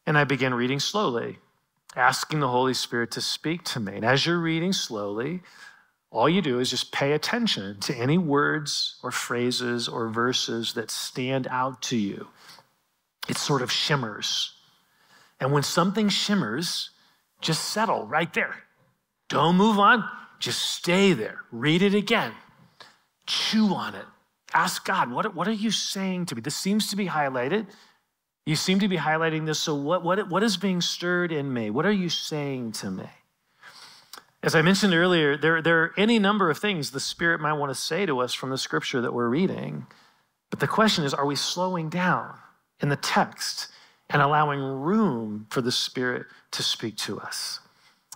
and 0.07 0.19
I 0.19 0.25
begin 0.25 0.53
reading 0.53 0.81
slowly, 0.81 1.39
asking 1.97 2.41
the 2.41 2.49
Holy 2.49 2.75
Spirit 2.75 3.11
to 3.13 3.23
speak 3.23 3.65
to 3.65 3.81
me. 3.81 3.97
And 3.97 4.05
as 4.05 4.27
you're 4.27 4.39
reading 4.39 4.75
slowly, 4.75 5.41
all 6.11 6.29
you 6.29 6.43
do 6.43 6.61
is 6.61 6.69
just 6.69 6.93
pay 6.93 7.13
attention 7.13 7.81
to 7.81 7.97
any 7.97 8.19
words 8.19 8.97
or 9.03 9.11
phrases 9.11 9.89
or 9.89 10.11
verses 10.11 10.75
that 10.75 10.91
stand 10.91 11.49
out 11.51 11.81
to 11.83 11.97
you. 11.97 12.29
It 13.31 13.39
sort 13.39 13.63
of 13.63 13.73
shimmers 13.73 14.54
and 15.41 15.53
when 15.53 15.63
something 15.63 16.09
shimmers, 16.09 16.91
just 17.41 17.65
settle 17.71 18.07
right 18.07 18.33
there. 18.33 18.55
Don't 19.29 19.57
move 19.57 19.79
on, 19.79 20.05
just 20.39 20.61
stay 20.61 21.13
there. 21.13 21.41
Read 21.51 21.83
it 21.83 21.95
again, 21.95 22.33
chew 23.27 23.75
on 23.75 23.95
it. 23.95 24.07
Ask 24.53 24.85
God, 24.85 25.11
what, 25.11 25.35
what 25.35 25.49
are 25.49 25.53
you 25.53 25.71
saying 25.71 26.27
to 26.27 26.35
me? 26.37 26.41
This 26.41 26.57
seems 26.57 26.89
to 26.91 26.97
be 26.97 27.07
highlighted. 27.07 27.67
You 28.47 28.57
seem 28.57 28.79
to 28.81 28.89
be 28.89 28.99
highlighting 28.99 29.47
this. 29.47 29.59
So, 29.59 29.75
what, 29.75 30.05
what, 30.05 30.29
what 30.29 30.43
is 30.43 30.57
being 30.57 30.81
stirred 30.81 31.33
in 31.33 31.53
me? 31.53 31.71
What 31.71 31.87
are 31.87 31.93
you 31.93 32.09
saying 32.09 32.73
to 32.73 32.91
me? 32.91 33.09
As 34.45 34.55
I 34.55 34.61
mentioned 34.61 34.93
earlier, 34.93 35.39
there, 35.39 35.63
there 35.63 35.83
are 35.83 35.95
any 35.97 36.19
number 36.19 36.51
of 36.51 36.59
things 36.59 36.91
the 36.91 37.01
Spirit 37.01 37.41
might 37.41 37.55
want 37.55 37.71
to 37.71 37.75
say 37.75 38.05
to 38.05 38.21
us 38.21 38.35
from 38.35 38.51
the 38.51 38.59
scripture 38.59 39.01
that 39.01 39.15
we're 39.15 39.29
reading. 39.29 39.87
But 40.51 40.61
the 40.61 40.67
question 40.69 41.05
is 41.05 41.15
are 41.15 41.25
we 41.25 41.35
slowing 41.35 41.89
down 41.89 42.37
in 42.81 42.91
the 42.91 42.97
text 42.97 43.69
and 44.15 44.23
allowing 44.23 44.61
room 44.61 45.47
for 45.51 45.61
the 45.61 45.73
Spirit 45.73 46.25
to 46.53 46.63
speak 46.63 46.97
to 46.97 47.21
us. 47.21 47.59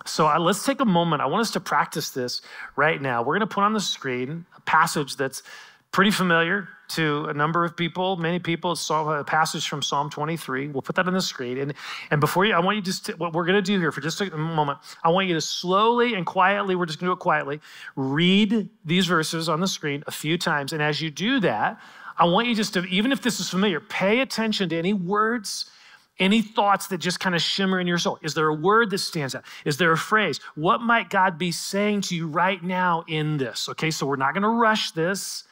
So 0.06 0.28
uh, 0.28 0.38
let's 0.38 0.64
take 0.64 0.80
a 0.80 0.84
moment. 0.84 1.20
I 1.20 1.26
want 1.26 1.40
us 1.40 1.50
to 1.50 1.60
practice 1.60 2.10
this 2.10 2.40
right 2.76 3.02
now. 3.02 3.20
We're 3.20 3.36
going 3.36 3.48
to 3.48 3.54
put 3.54 3.64
on 3.64 3.72
the 3.72 3.80
screen 3.80 4.46
a 4.56 4.60
passage 4.60 5.16
that's 5.16 5.42
pretty 5.90 6.12
familiar 6.12 6.68
to 6.90 7.24
a 7.24 7.34
number 7.34 7.64
of 7.64 7.76
people, 7.76 8.16
many 8.16 8.38
people. 8.38 8.72
It's 8.72 8.88
a 8.90 9.24
passage 9.26 9.68
from 9.68 9.82
Psalm 9.82 10.08
23. 10.08 10.68
We'll 10.68 10.82
put 10.82 10.94
that 10.96 11.08
on 11.08 11.14
the 11.14 11.20
screen. 11.20 11.58
And, 11.58 11.74
and 12.12 12.20
before 12.20 12.46
you, 12.46 12.54
I 12.54 12.60
want 12.60 12.76
you 12.76 12.82
just 12.82 13.06
to, 13.06 13.12
what 13.14 13.32
we're 13.32 13.44
going 13.44 13.56
to 13.56 13.62
do 13.62 13.80
here 13.80 13.90
for 13.90 14.00
just 14.00 14.20
a 14.20 14.36
moment, 14.36 14.78
I 15.02 15.08
want 15.08 15.26
you 15.26 15.34
to 15.34 15.40
slowly 15.40 16.14
and 16.14 16.24
quietly, 16.24 16.76
we're 16.76 16.86
just 16.86 17.00
going 17.00 17.08
to 17.08 17.14
do 17.14 17.18
it 17.18 17.20
quietly, 17.20 17.60
read 17.96 18.68
these 18.84 19.06
verses 19.06 19.48
on 19.48 19.60
the 19.60 19.68
screen 19.68 20.04
a 20.06 20.12
few 20.12 20.38
times. 20.38 20.72
And 20.72 20.80
as 20.80 21.02
you 21.02 21.10
do 21.10 21.40
that, 21.40 21.80
I 22.16 22.24
want 22.24 22.46
you 22.46 22.54
just 22.54 22.72
to, 22.74 22.84
even 22.84 23.10
if 23.10 23.20
this 23.20 23.40
is 23.40 23.48
familiar, 23.48 23.80
pay 23.80 24.20
attention 24.20 24.68
to 24.68 24.78
any 24.78 24.92
words 24.92 25.70
any 26.18 26.42
thoughts 26.42 26.88
that 26.88 26.98
just 26.98 27.20
kind 27.20 27.34
of 27.34 27.42
shimmer 27.42 27.80
in 27.80 27.86
your 27.86 27.98
soul? 27.98 28.18
Is 28.22 28.34
there 28.34 28.48
a 28.48 28.54
word 28.54 28.90
that 28.90 28.98
stands 28.98 29.34
out? 29.34 29.44
Is 29.64 29.76
there 29.76 29.92
a 29.92 29.98
phrase? 29.98 30.40
What 30.54 30.80
might 30.80 31.10
God 31.10 31.38
be 31.38 31.52
saying 31.52 32.02
to 32.02 32.16
you 32.16 32.26
right 32.26 32.62
now 32.62 33.04
in 33.08 33.36
this? 33.38 33.68
Okay, 33.68 33.90
so 33.90 34.06
we're 34.06 34.16
not 34.16 34.34
going 34.34 34.42
to 34.42 34.48
rush 34.48 34.92
this. 34.92 35.44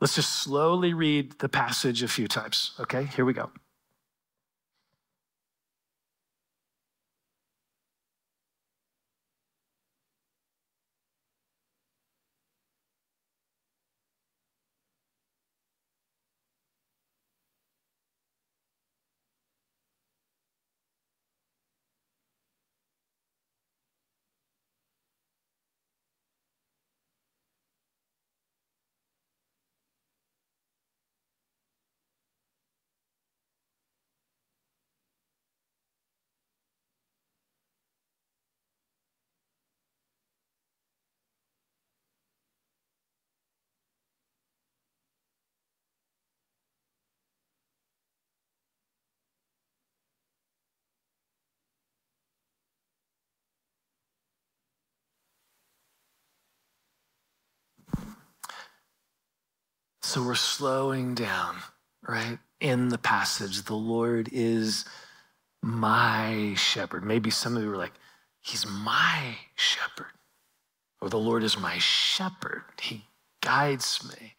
Let's 0.00 0.14
just 0.14 0.42
slowly 0.42 0.94
read 0.94 1.38
the 1.40 1.48
passage 1.48 2.02
a 2.02 2.08
few 2.08 2.26
times. 2.26 2.72
Okay, 2.80 3.04
here 3.04 3.24
we 3.24 3.32
go. 3.32 3.50
So 60.10 60.24
we're 60.24 60.34
slowing 60.34 61.14
down, 61.14 61.58
right? 62.02 62.40
In 62.58 62.88
the 62.88 62.98
passage, 62.98 63.62
the 63.62 63.76
Lord 63.76 64.28
is 64.32 64.84
my 65.62 66.54
shepherd. 66.56 67.04
Maybe 67.04 67.30
some 67.30 67.56
of 67.56 67.62
you 67.62 67.70
are 67.70 67.76
like, 67.76 67.92
He's 68.40 68.66
my 68.66 69.36
shepherd. 69.54 70.10
Or 71.00 71.10
the 71.10 71.16
Lord 71.16 71.44
is 71.44 71.56
my 71.56 71.78
shepherd. 71.78 72.64
He 72.80 73.04
guides 73.40 74.00
me. 74.04 74.34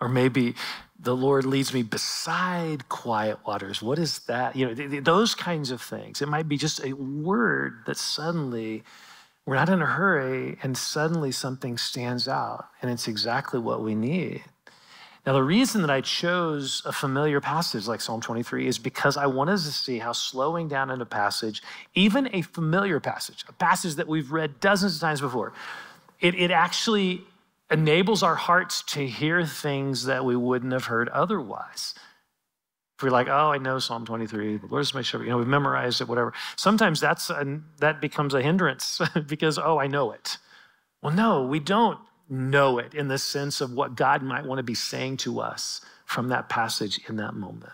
Or 0.00 0.08
maybe 0.08 0.54
the 0.96 1.16
Lord 1.16 1.44
leads 1.44 1.74
me 1.74 1.82
beside 1.82 2.88
quiet 2.88 3.44
waters. 3.44 3.82
What 3.82 3.98
is 3.98 4.20
that? 4.28 4.54
You 4.54 4.72
know, 4.72 5.00
those 5.00 5.34
kinds 5.34 5.72
of 5.72 5.82
things. 5.82 6.22
It 6.22 6.28
might 6.28 6.48
be 6.48 6.56
just 6.56 6.84
a 6.84 6.92
word 6.92 7.80
that 7.86 7.96
suddenly 7.96 8.84
we're 9.44 9.56
not 9.56 9.70
in 9.70 9.82
a 9.82 9.86
hurry 9.86 10.56
and 10.62 10.78
suddenly 10.78 11.32
something 11.32 11.78
stands 11.78 12.28
out 12.28 12.68
and 12.80 12.92
it's 12.92 13.08
exactly 13.08 13.58
what 13.58 13.82
we 13.82 13.96
need. 13.96 14.44
Now, 15.26 15.34
the 15.34 15.42
reason 15.42 15.82
that 15.82 15.90
I 15.90 16.00
chose 16.00 16.80
a 16.86 16.92
familiar 16.92 17.40
passage 17.40 17.86
like 17.86 18.00
Psalm 18.00 18.22
23 18.22 18.66
is 18.66 18.78
because 18.78 19.18
I 19.18 19.26
wanted 19.26 19.58
to 19.58 19.72
see 19.72 19.98
how 19.98 20.12
slowing 20.12 20.66
down 20.66 20.90
in 20.90 21.00
a 21.00 21.06
passage, 21.06 21.62
even 21.94 22.34
a 22.34 22.40
familiar 22.40 23.00
passage, 23.00 23.44
a 23.46 23.52
passage 23.52 23.96
that 23.96 24.08
we've 24.08 24.32
read 24.32 24.60
dozens 24.60 24.94
of 24.94 25.00
times 25.00 25.20
before, 25.20 25.52
it, 26.20 26.34
it 26.34 26.50
actually 26.50 27.22
enables 27.70 28.22
our 28.22 28.34
hearts 28.34 28.82
to 28.82 29.06
hear 29.06 29.44
things 29.44 30.06
that 30.06 30.24
we 30.24 30.36
wouldn't 30.36 30.72
have 30.72 30.86
heard 30.86 31.08
otherwise. 31.10 31.94
If 32.96 33.04
we're 33.04 33.10
like, 33.10 33.28
oh, 33.28 33.52
I 33.52 33.58
know 33.58 33.78
Psalm 33.78 34.06
23, 34.06 34.56
the 34.56 34.66
Lord 34.66 34.82
is 34.82 34.94
my 34.94 35.02
shepherd, 35.02 35.24
you 35.24 35.30
know, 35.30 35.38
we've 35.38 35.46
memorized 35.46 36.00
it, 36.00 36.08
whatever. 36.08 36.32
Sometimes 36.56 36.98
that's 36.98 37.28
a, 37.30 37.60
that 37.78 38.00
becomes 38.00 38.32
a 38.32 38.42
hindrance 38.42 39.00
because, 39.26 39.58
oh, 39.58 39.78
I 39.78 39.86
know 39.86 40.12
it. 40.12 40.38
Well, 41.02 41.14
no, 41.14 41.44
we 41.44 41.60
don't 41.60 41.98
know 42.30 42.78
it 42.78 42.94
in 42.94 43.08
the 43.08 43.18
sense 43.18 43.60
of 43.60 43.72
what 43.72 43.96
God 43.96 44.22
might 44.22 44.46
want 44.46 44.58
to 44.58 44.62
be 44.62 44.74
saying 44.74 45.18
to 45.18 45.40
us 45.40 45.80
from 46.06 46.28
that 46.28 46.48
passage 46.48 47.00
in 47.08 47.16
that 47.16 47.34
moment. 47.34 47.72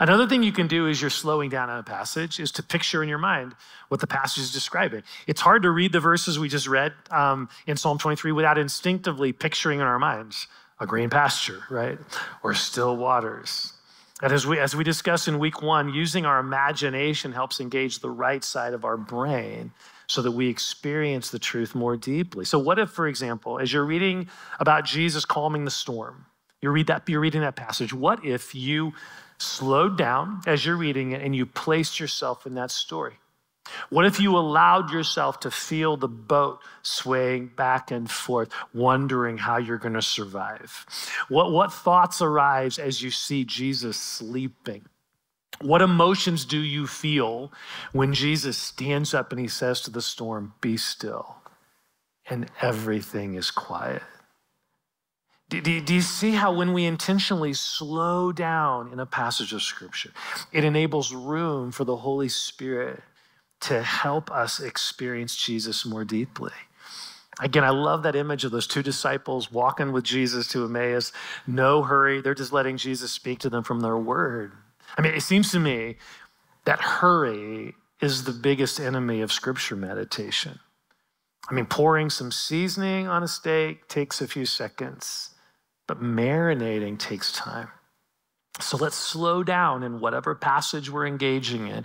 Another 0.00 0.26
thing 0.26 0.42
you 0.42 0.52
can 0.52 0.66
do 0.66 0.88
as 0.88 1.00
you're 1.00 1.10
slowing 1.10 1.50
down 1.50 1.68
on 1.68 1.78
a 1.78 1.82
passage 1.82 2.40
is 2.40 2.50
to 2.52 2.62
picture 2.62 3.02
in 3.02 3.08
your 3.08 3.18
mind 3.18 3.54
what 3.88 4.00
the 4.00 4.06
passage 4.06 4.42
is 4.42 4.52
describing. 4.52 5.02
It's 5.26 5.40
hard 5.40 5.62
to 5.62 5.70
read 5.70 5.92
the 5.92 6.00
verses 6.00 6.38
we 6.38 6.48
just 6.48 6.66
read 6.66 6.92
um, 7.10 7.48
in 7.66 7.76
Psalm 7.76 7.98
23 7.98 8.32
without 8.32 8.58
instinctively 8.58 9.32
picturing 9.32 9.80
in 9.80 9.86
our 9.86 9.98
minds 9.98 10.46
a 10.80 10.86
green 10.86 11.10
pasture, 11.10 11.62
right? 11.70 11.98
Or 12.42 12.54
still 12.54 12.96
waters. 12.96 13.72
And 14.22 14.32
as 14.32 14.46
we, 14.46 14.58
as 14.58 14.74
we 14.74 14.84
discussed 14.84 15.28
in 15.28 15.38
week 15.38 15.62
one, 15.62 15.92
using 15.92 16.24
our 16.24 16.38
imagination 16.38 17.32
helps 17.32 17.60
engage 17.60 18.00
the 18.00 18.10
right 18.10 18.42
side 18.42 18.74
of 18.74 18.84
our 18.84 18.96
brain 18.96 19.72
so 20.06 20.22
that 20.22 20.32
we 20.32 20.48
experience 20.48 21.30
the 21.30 21.38
truth 21.38 21.74
more 21.74 21.96
deeply. 21.96 22.44
So, 22.44 22.58
what 22.58 22.78
if, 22.78 22.90
for 22.90 23.06
example, 23.06 23.58
as 23.58 23.72
you're 23.72 23.84
reading 23.84 24.28
about 24.60 24.84
Jesus 24.84 25.24
calming 25.24 25.64
the 25.64 25.70
storm, 25.70 26.26
you 26.60 26.70
read 26.70 26.86
that, 26.86 27.08
you're 27.08 27.20
reading 27.20 27.42
that 27.42 27.56
passage, 27.56 27.92
what 27.92 28.24
if 28.24 28.54
you 28.54 28.92
slowed 29.38 29.98
down 29.98 30.40
as 30.46 30.64
you're 30.64 30.76
reading 30.76 31.12
it 31.12 31.22
and 31.22 31.34
you 31.34 31.46
placed 31.46 32.00
yourself 32.00 32.46
in 32.46 32.54
that 32.54 32.70
story? 32.70 33.14
What 33.88 34.04
if 34.04 34.20
you 34.20 34.36
allowed 34.36 34.90
yourself 34.90 35.40
to 35.40 35.50
feel 35.50 35.96
the 35.96 36.08
boat 36.08 36.60
swaying 36.82 37.48
back 37.56 37.90
and 37.90 38.10
forth, 38.10 38.50
wondering 38.74 39.38
how 39.38 39.56
you're 39.56 39.78
going 39.78 39.94
to 39.94 40.02
survive? 40.02 40.86
What, 41.28 41.50
what 41.50 41.72
thoughts 41.72 42.20
arise 42.20 42.78
as 42.78 43.02
you 43.02 43.10
see 43.10 43.44
Jesus 43.44 43.96
sleeping? 43.96 44.84
What 45.60 45.82
emotions 45.82 46.44
do 46.44 46.58
you 46.58 46.86
feel 46.86 47.52
when 47.92 48.12
Jesus 48.12 48.58
stands 48.58 49.14
up 49.14 49.32
and 49.32 49.40
he 49.40 49.48
says 49.48 49.80
to 49.82 49.90
the 49.90 50.02
storm, 50.02 50.54
Be 50.60 50.76
still, 50.76 51.36
and 52.28 52.50
everything 52.60 53.34
is 53.34 53.50
quiet? 53.50 54.02
Do, 55.50 55.60
do, 55.60 55.80
do, 55.80 55.94
you 55.94 56.00
see 56.00 56.32
how 56.32 56.52
when 56.52 56.72
we 56.72 56.84
intentionally 56.84 57.52
slow 57.52 58.32
down 58.32 58.92
in 58.92 58.98
a 58.98 59.06
passage 59.06 59.52
of 59.52 59.62
Scripture, 59.62 60.10
it 60.52 60.64
enables 60.64 61.14
room 61.14 61.70
for 61.70 61.84
the 61.84 61.96
Holy 61.96 62.28
Spirit 62.28 63.02
to 63.60 63.82
help 63.82 64.30
us 64.30 64.58
experience 64.58 65.36
Jesus 65.36 65.84
more 65.84 66.04
deeply? 66.04 66.52
Again, 67.40 67.64
I 67.64 67.70
love 67.70 68.04
that 68.04 68.16
image 68.16 68.44
of 68.44 68.52
those 68.52 68.66
two 68.66 68.82
disciples 68.82 69.52
walking 69.52 69.92
with 69.92 70.04
Jesus 70.04 70.48
to 70.48 70.64
Emmaus. 70.64 71.12
No 71.46 71.82
hurry. 71.82 72.20
They're 72.20 72.34
just 72.34 72.52
letting 72.52 72.76
Jesus 72.76 73.12
speak 73.12 73.40
to 73.40 73.50
them 73.50 73.64
from 73.64 73.80
their 73.80 73.98
word. 73.98 74.52
I 74.96 75.02
mean, 75.02 75.14
it 75.14 75.22
seems 75.22 75.50
to 75.52 75.60
me 75.60 75.96
that 76.64 76.80
hurry 76.80 77.74
is 78.00 78.24
the 78.24 78.32
biggest 78.32 78.80
enemy 78.80 79.20
of 79.20 79.32
scripture 79.32 79.76
meditation. 79.76 80.58
I 81.48 81.54
mean, 81.54 81.66
pouring 81.66 82.10
some 82.10 82.32
seasoning 82.32 83.06
on 83.06 83.22
a 83.22 83.28
steak 83.28 83.88
takes 83.88 84.20
a 84.20 84.28
few 84.28 84.46
seconds, 84.46 85.34
but 85.86 86.00
marinating 86.00 86.98
takes 86.98 87.32
time. 87.32 87.68
So 88.60 88.76
let's 88.76 88.96
slow 88.96 89.42
down 89.42 89.82
in 89.82 89.98
whatever 89.98 90.34
passage 90.34 90.88
we're 90.88 91.08
engaging 91.08 91.66
in 91.66 91.84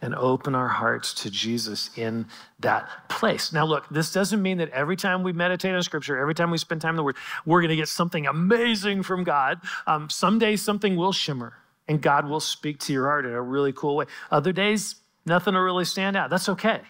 and 0.00 0.16
open 0.16 0.54
our 0.54 0.66
hearts 0.66 1.14
to 1.14 1.30
Jesus 1.30 1.90
in 1.96 2.26
that 2.58 3.08
place. 3.08 3.52
Now, 3.52 3.64
look, 3.64 3.88
this 3.88 4.12
doesn't 4.12 4.42
mean 4.42 4.58
that 4.58 4.68
every 4.70 4.96
time 4.96 5.22
we 5.22 5.32
meditate 5.32 5.74
on 5.74 5.82
Scripture, 5.82 6.18
every 6.18 6.34
time 6.34 6.50
we 6.50 6.58
spend 6.58 6.80
time 6.80 6.90
in 6.90 6.96
the 6.96 7.04
Word, 7.04 7.16
we're 7.46 7.60
going 7.60 7.70
to 7.70 7.76
get 7.76 7.88
something 7.88 8.26
amazing 8.26 9.04
from 9.04 9.22
God. 9.22 9.60
Um, 9.86 10.10
someday 10.10 10.56
something 10.56 10.96
will 10.96 11.12
shimmer 11.12 11.54
and 11.88 12.00
God 12.00 12.28
will 12.28 12.40
speak 12.40 12.78
to 12.80 12.92
your 12.92 13.06
heart 13.06 13.24
in 13.24 13.32
a 13.32 13.42
really 13.42 13.72
cool 13.72 13.96
way. 13.96 14.06
Other 14.30 14.52
days, 14.52 14.96
nothing 15.26 15.54
will 15.54 15.62
really 15.62 15.84
stand 15.84 16.16
out. 16.16 16.30
That's 16.30 16.48
okay. 16.50 16.82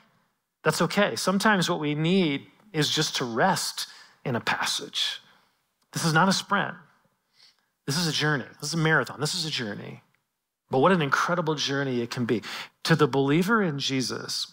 That's 0.64 0.82
okay. 0.82 1.16
Sometimes 1.16 1.70
what 1.70 1.80
we 1.80 1.94
need 1.94 2.46
is 2.72 2.90
just 2.90 3.16
to 3.16 3.24
rest 3.24 3.86
in 4.24 4.36
a 4.36 4.40
passage. 4.40 5.20
This 5.92 6.04
is 6.04 6.12
not 6.12 6.28
a 6.28 6.32
sprint. 6.32 6.74
This 7.86 7.96
is 7.96 8.06
a 8.06 8.12
journey. 8.12 8.44
This 8.60 8.70
is 8.70 8.74
a 8.74 8.82
marathon. 8.82 9.20
This 9.20 9.34
is 9.34 9.46
a 9.46 9.50
journey. 9.50 10.02
But 10.70 10.80
what 10.80 10.92
an 10.92 11.00
incredible 11.00 11.54
journey 11.54 12.02
it 12.02 12.10
can 12.10 12.26
be. 12.26 12.42
To 12.84 12.94
the 12.94 13.08
believer 13.08 13.62
in 13.62 13.78
Jesus, 13.78 14.52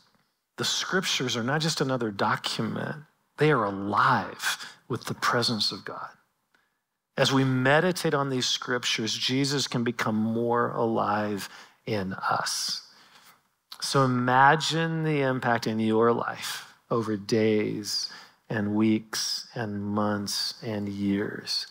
the 0.58 0.64
scriptures 0.64 1.36
are 1.36 1.44
not 1.44 1.60
just 1.60 1.82
another 1.82 2.12
document, 2.12 2.96
they 3.38 3.52
are 3.52 3.66
alive 3.66 4.66
with 4.88 5.06
the 5.06 5.14
presence 5.14 5.74
of 5.74 5.84
God. 5.84 6.10
As 7.18 7.32
we 7.32 7.44
meditate 7.44 8.14
on 8.14 8.30
these 8.30 8.46
scriptures, 8.46 9.14
Jesus 9.18 9.68
can 9.68 9.84
become 9.84 10.16
more 10.16 10.72
alive 10.72 11.50
in 11.86 12.14
us. 12.14 12.82
So 13.82 14.04
imagine 14.04 15.04
the 15.04 15.22
impact 15.22 15.68
in 15.68 15.80
your 15.80 16.12
life 16.12 16.74
over 16.92 17.16
days 17.16 18.10
and 18.50 18.76
weeks 18.76 19.48
and 19.56 19.82
months 19.82 20.56
and 20.64 20.90
years 20.90 21.68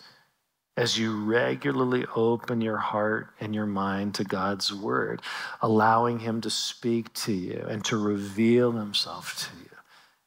as 0.77 0.99
you 0.99 1.25
regularly 1.25 2.05
open 2.17 2.61
your 2.61 2.79
heart 2.79 3.29
and 3.41 3.55
your 3.55 3.67
mind 3.67 4.15
to 4.15 4.25
God's 4.25 4.73
word, 4.75 5.23
allowing 5.63 6.19
Him 6.19 6.41
to 6.41 6.51
speak 6.51 7.13
to 7.15 7.33
you 7.33 7.65
and 7.69 7.85
to 7.85 7.97
reveal 7.97 8.73
Himself 8.73 9.51
to 9.51 9.63
you 9.63 9.64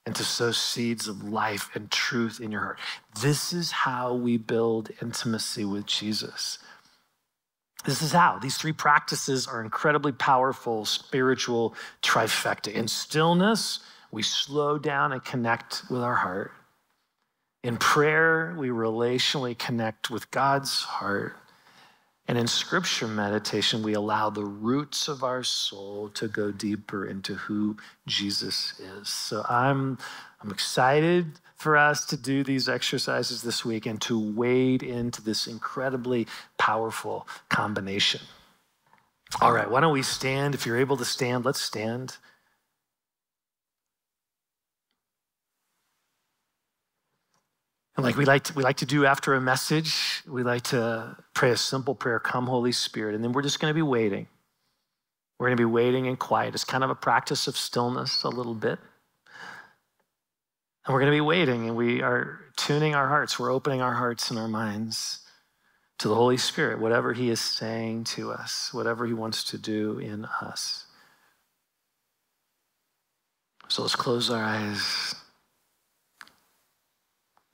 and 0.07 0.15
to 0.15 0.23
sow 0.23 0.53
seeds 0.53 1.09
of 1.09 1.21
life 1.27 1.69
and 1.75 1.91
truth 1.91 2.39
in 2.39 2.49
your 2.49 2.61
heart. 2.61 2.79
This 3.21 3.51
is 3.51 3.71
how 3.71 4.13
we 4.13 4.37
build 4.37 4.89
intimacy 5.01 5.65
with 5.65 5.85
Jesus. 5.85 6.59
This 7.85 8.01
is 8.01 8.13
how. 8.13 8.39
These 8.39 8.55
three 8.55 8.71
practices 8.71 9.47
are 9.47 9.61
incredibly 9.61 10.13
powerful 10.13 10.85
spiritual 10.85 11.75
trifecta. 12.01 12.71
In 12.71 12.87
stillness, 12.87 13.81
we 14.09 14.23
slow 14.23 14.77
down 14.77 15.11
and 15.11 15.25
connect 15.25 15.83
with 15.89 16.01
our 16.01 16.15
heart. 16.15 16.53
In 17.65 17.75
prayer, 17.75 18.55
we 18.57 18.69
relationally 18.69 19.57
connect 19.57 20.09
with 20.09 20.31
God's 20.31 20.83
heart. 20.83 21.35
And 22.27 22.37
in 22.37 22.47
scripture 22.47 23.07
meditation, 23.07 23.81
we 23.83 23.93
allow 23.93 24.29
the 24.29 24.43
roots 24.43 25.07
of 25.07 25.23
our 25.23 25.43
soul 25.43 26.09
to 26.09 26.27
go 26.27 26.51
deeper 26.51 27.05
into 27.05 27.35
who 27.35 27.77
Jesus 28.05 28.79
is. 28.79 29.07
So 29.07 29.45
I'm, 29.47 29.97
I'm 30.41 30.51
excited 30.51 31.39
for 31.55 31.77
us 31.77 32.05
to 32.07 32.17
do 32.17 32.43
these 32.43 32.67
exercises 32.67 33.41
this 33.41 33.63
week 33.63 33.85
and 33.85 34.01
to 34.01 34.19
wade 34.19 34.83
into 34.83 35.21
this 35.21 35.47
incredibly 35.47 36.27
powerful 36.57 37.25
combination. 37.49 38.21
All 39.41 39.53
right, 39.53 39.69
why 39.69 39.79
don't 39.79 39.93
we 39.93 40.03
stand? 40.03 40.53
If 40.53 40.65
you're 40.65 40.79
able 40.79 40.97
to 40.97 41.05
stand, 41.05 41.45
let's 41.45 41.61
stand. 41.61 42.17
And 47.97 48.05
like 48.05 48.15
we 48.15 48.25
like 48.25 48.43
to, 48.43 48.53
we 48.53 48.61
like 48.61 48.77
to 48.77 48.85
do 48.85 49.07
after 49.07 49.33
a 49.33 49.41
message, 49.41 50.21
we 50.27 50.43
like 50.43 50.61
to 50.65 51.17
pray 51.33 51.49
a 51.49 51.57
simple 51.57 51.95
prayer, 51.95 52.19
come 52.19 52.45
Holy 52.45 52.71
Spirit, 52.71 53.15
and 53.15 53.23
then 53.23 53.33
we're 53.33 53.41
just 53.41 53.59
going 53.59 53.71
to 53.71 53.75
be 53.75 53.81
waiting. 53.81 54.27
We're 55.39 55.47
going 55.47 55.57
to 55.57 55.61
be 55.61 55.65
waiting 55.65 56.05
in 56.05 56.15
quiet. 56.15 56.53
It's 56.53 56.63
kind 56.63 56.83
of 56.83 56.91
a 56.91 56.95
practice 56.95 57.47
of 57.47 57.57
stillness 57.57 58.23
a 58.23 58.29
little 58.29 58.53
bit. 58.53 58.77
And 60.85 60.93
we're 60.93 60.99
going 60.99 61.11
to 61.11 61.15
be 61.15 61.21
waiting 61.21 61.67
and 61.67 61.75
we 61.75 62.01
are 62.01 62.39
tuning 62.55 62.95
our 62.95 63.07
hearts. 63.07 63.39
We're 63.39 63.51
opening 63.51 63.81
our 63.81 63.95
hearts 63.95 64.29
and 64.29 64.39
our 64.39 64.47
minds 64.47 65.19
to 65.99 66.07
the 66.07 66.15
Holy 66.15 66.37
Spirit, 66.37 66.79
whatever 66.79 67.13
He 67.13 67.29
is 67.29 67.41
saying 67.41 68.05
to 68.05 68.31
us, 68.31 68.73
whatever 68.73 69.05
He 69.07 69.13
wants 69.13 69.43
to 69.45 69.57
do 69.57 69.97
in 69.97 70.25
us. 70.25 70.85
So 73.67 73.81
let's 73.81 73.95
close 73.95 74.29
our 74.29 74.43
eyes. 74.43 75.15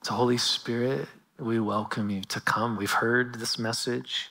So, 0.04 0.12
Holy 0.12 0.36
Spirit, 0.36 1.08
we 1.38 1.58
welcome 1.58 2.10
you 2.10 2.20
to 2.24 2.38
come. 2.38 2.76
We've 2.76 2.90
heard 2.92 3.36
this 3.36 3.58
message, 3.58 4.28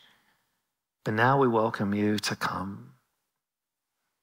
but 1.04 1.16
now 1.16 1.40
we 1.40 1.48
welcome 1.48 1.96
you 1.96 2.20
to 2.20 2.36
come. 2.36 2.92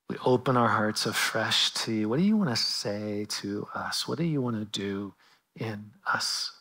We 0.08 0.16
open 0.24 0.56
our 0.56 0.68
hearts 0.68 1.06
afresh 1.06 1.72
to 1.72 1.92
you. 1.92 2.08
What 2.08 2.20
do 2.20 2.24
you 2.24 2.36
want 2.36 2.50
to 2.50 2.56
say 2.56 3.26
to 3.40 3.66
us? 3.74 4.06
What 4.06 4.18
do 4.18 4.24
you 4.24 4.40
want 4.40 4.58
to 4.60 4.80
do 4.80 5.14
in 5.56 5.90
us? 6.06 6.52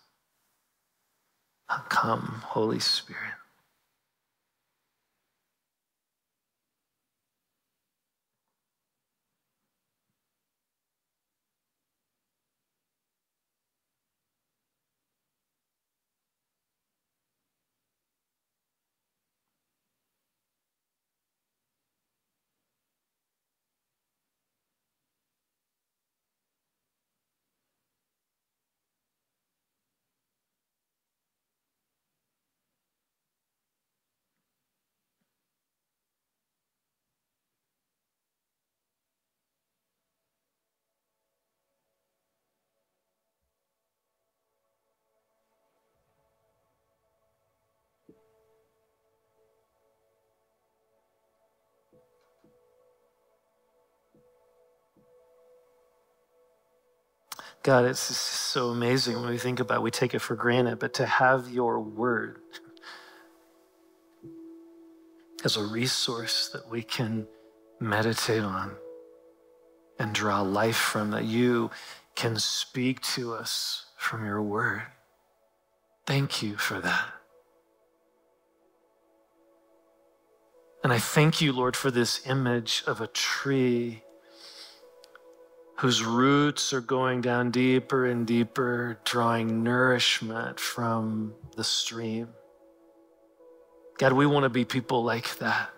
Come, 1.89 2.41
Holy 2.47 2.79
Spirit. 2.79 3.33
God, 57.69 57.85
it's 57.85 57.99
so 57.99 58.69
amazing 58.69 59.21
when 59.21 59.29
we 59.29 59.37
think 59.37 59.59
about 59.59 59.77
it, 59.77 59.81
we 59.83 59.91
take 59.91 60.15
it 60.15 60.21
for 60.21 60.35
granted, 60.35 60.79
but 60.79 60.95
to 60.95 61.05
have 61.05 61.51
your 61.51 61.79
word 61.79 62.39
as 65.45 65.55
a 65.55 65.63
resource 65.63 66.49
that 66.51 66.67
we 66.67 66.81
can 66.81 67.27
meditate 67.79 68.41
on 68.41 68.75
and 69.99 70.15
draw 70.15 70.41
life 70.41 70.77
from, 70.77 71.11
that 71.11 71.25
you 71.25 71.69
can 72.15 72.39
speak 72.39 73.01
to 73.01 73.35
us 73.35 73.85
from 73.99 74.25
your 74.25 74.41
word. 74.41 74.81
Thank 76.07 76.41
you 76.41 76.57
for 76.57 76.81
that. 76.81 77.05
And 80.83 80.91
I 80.91 80.97
thank 80.97 81.39
you, 81.39 81.53
Lord, 81.53 81.75
for 81.75 81.91
this 81.91 82.25
image 82.25 82.81
of 82.87 82.99
a 82.99 83.05
tree 83.05 84.01
whose 85.79 86.03
roots 86.03 86.73
are 86.73 86.81
going 86.81 87.21
down 87.21 87.51
deeper 87.51 88.05
and 88.05 88.27
deeper, 88.27 88.99
drawing 89.05 89.63
nourishment 89.63 90.59
from 90.59 91.33
the 91.55 91.63
stream. 91.63 92.27
God, 93.97 94.11
we 94.11 94.25
want 94.25 94.43
to 94.43 94.49
be 94.49 94.65
people 94.65 95.05
like 95.05 95.37
that. 95.37 95.69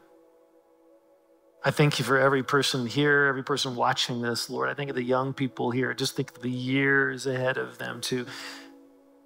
I 1.64 1.70
thank 1.70 2.00
you 2.00 2.06
for 2.06 2.18
every 2.18 2.42
person 2.42 2.88
here, 2.88 3.26
every 3.28 3.44
person 3.44 3.76
watching 3.76 4.24
this, 4.24 4.50
Lord. 4.50 4.70
I 4.70 4.74
think 4.74 4.90
of 4.90 4.96
the 4.96 5.04
young 5.04 5.34
people 5.34 5.70
here. 5.70 5.94
Just 5.94 6.16
think 6.16 6.36
of 6.36 6.42
the 6.42 6.50
years 6.50 7.28
ahead 7.28 7.58
of 7.58 7.78
them 7.78 8.02
to 8.02 8.26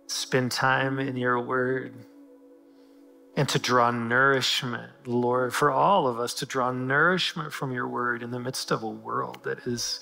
spend 0.08 0.52
time 0.52 1.00
in 1.00 1.16
your 1.16 1.40
word 1.40 1.94
and 3.38 3.48
to 3.48 3.60
draw 3.60 3.92
nourishment, 3.92 4.92
Lord, 5.06 5.54
for 5.54 5.72
all 5.72 6.06
of 6.06 6.20
us 6.20 6.34
to 6.36 6.46
draw 6.46 6.74
nourishment 6.74 7.54
from 7.54 7.72
your 7.72 7.88
word 7.88 8.22
in 8.24 8.32
the 8.32 8.40
midst 8.42 8.72
of 8.72 8.84
a 8.84 8.90
world 8.90 9.40
that 9.46 9.60
is, 9.60 10.02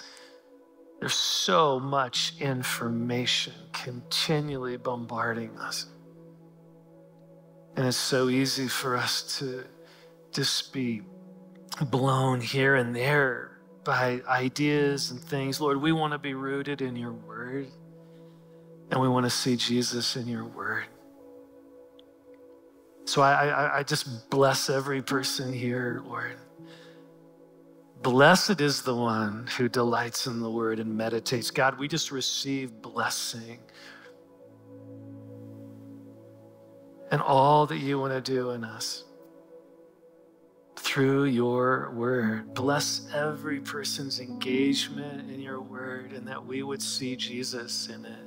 there's 1.03 1.15
so 1.15 1.81
much 1.81 2.33
information 2.39 3.51
continually 3.73 4.77
bombarding 4.77 5.49
us. 5.59 5.87
And 7.75 7.85
it's 7.85 7.97
so 7.97 8.29
easy 8.29 8.69
for 8.69 8.95
us 8.95 9.37
to 9.39 9.65
just 10.31 10.71
be 10.71 11.01
blown 11.91 12.39
here 12.39 12.75
and 12.75 12.95
there 12.95 13.57
by 13.83 14.21
ideas 14.29 15.11
and 15.11 15.19
things. 15.19 15.59
Lord, 15.59 15.81
we 15.81 15.91
want 15.91 16.13
to 16.13 16.17
be 16.17 16.35
rooted 16.35 16.81
in 16.81 16.95
your 16.95 17.11
word, 17.11 17.67
and 18.89 19.01
we 19.01 19.09
want 19.09 19.25
to 19.25 19.29
see 19.29 19.57
Jesus 19.57 20.15
in 20.15 20.25
your 20.25 20.45
word. 20.45 20.85
So 23.03 23.21
I, 23.21 23.47
I, 23.47 23.79
I 23.79 23.83
just 23.83 24.29
bless 24.29 24.69
every 24.69 25.01
person 25.01 25.51
here, 25.51 26.01
Lord. 26.05 26.37
Blessed 28.03 28.59
is 28.59 28.81
the 28.81 28.93
one 28.93 29.47
who 29.57 29.69
delights 29.69 30.27
in 30.27 30.41
the 30.41 30.51
word 30.51 30.79
and 30.79 30.93
meditates. 30.97 31.49
God, 31.49 31.79
we 31.79 31.87
just 31.87 32.11
receive 32.11 32.81
blessing 32.81 33.59
and 37.11 37.21
all 37.21 37.65
that 37.65 37.77
you 37.77 37.97
want 37.97 38.11
to 38.11 38.19
do 38.19 38.49
in 38.49 38.65
us 38.65 39.05
through 40.75 41.25
your 41.25 41.91
word. 41.95 42.53
Bless 42.53 43.07
every 43.13 43.61
person's 43.61 44.19
engagement 44.19 45.31
in 45.31 45.39
your 45.39 45.61
word 45.61 46.11
and 46.11 46.27
that 46.27 46.45
we 46.45 46.61
would 46.61 46.81
see 46.81 47.15
Jesus 47.15 47.87
in 47.87 48.03
it 48.03 48.25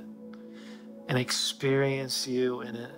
and 1.09 1.19
experience 1.19 2.27
you 2.27 2.63
in 2.63 2.77
it. 2.77 2.93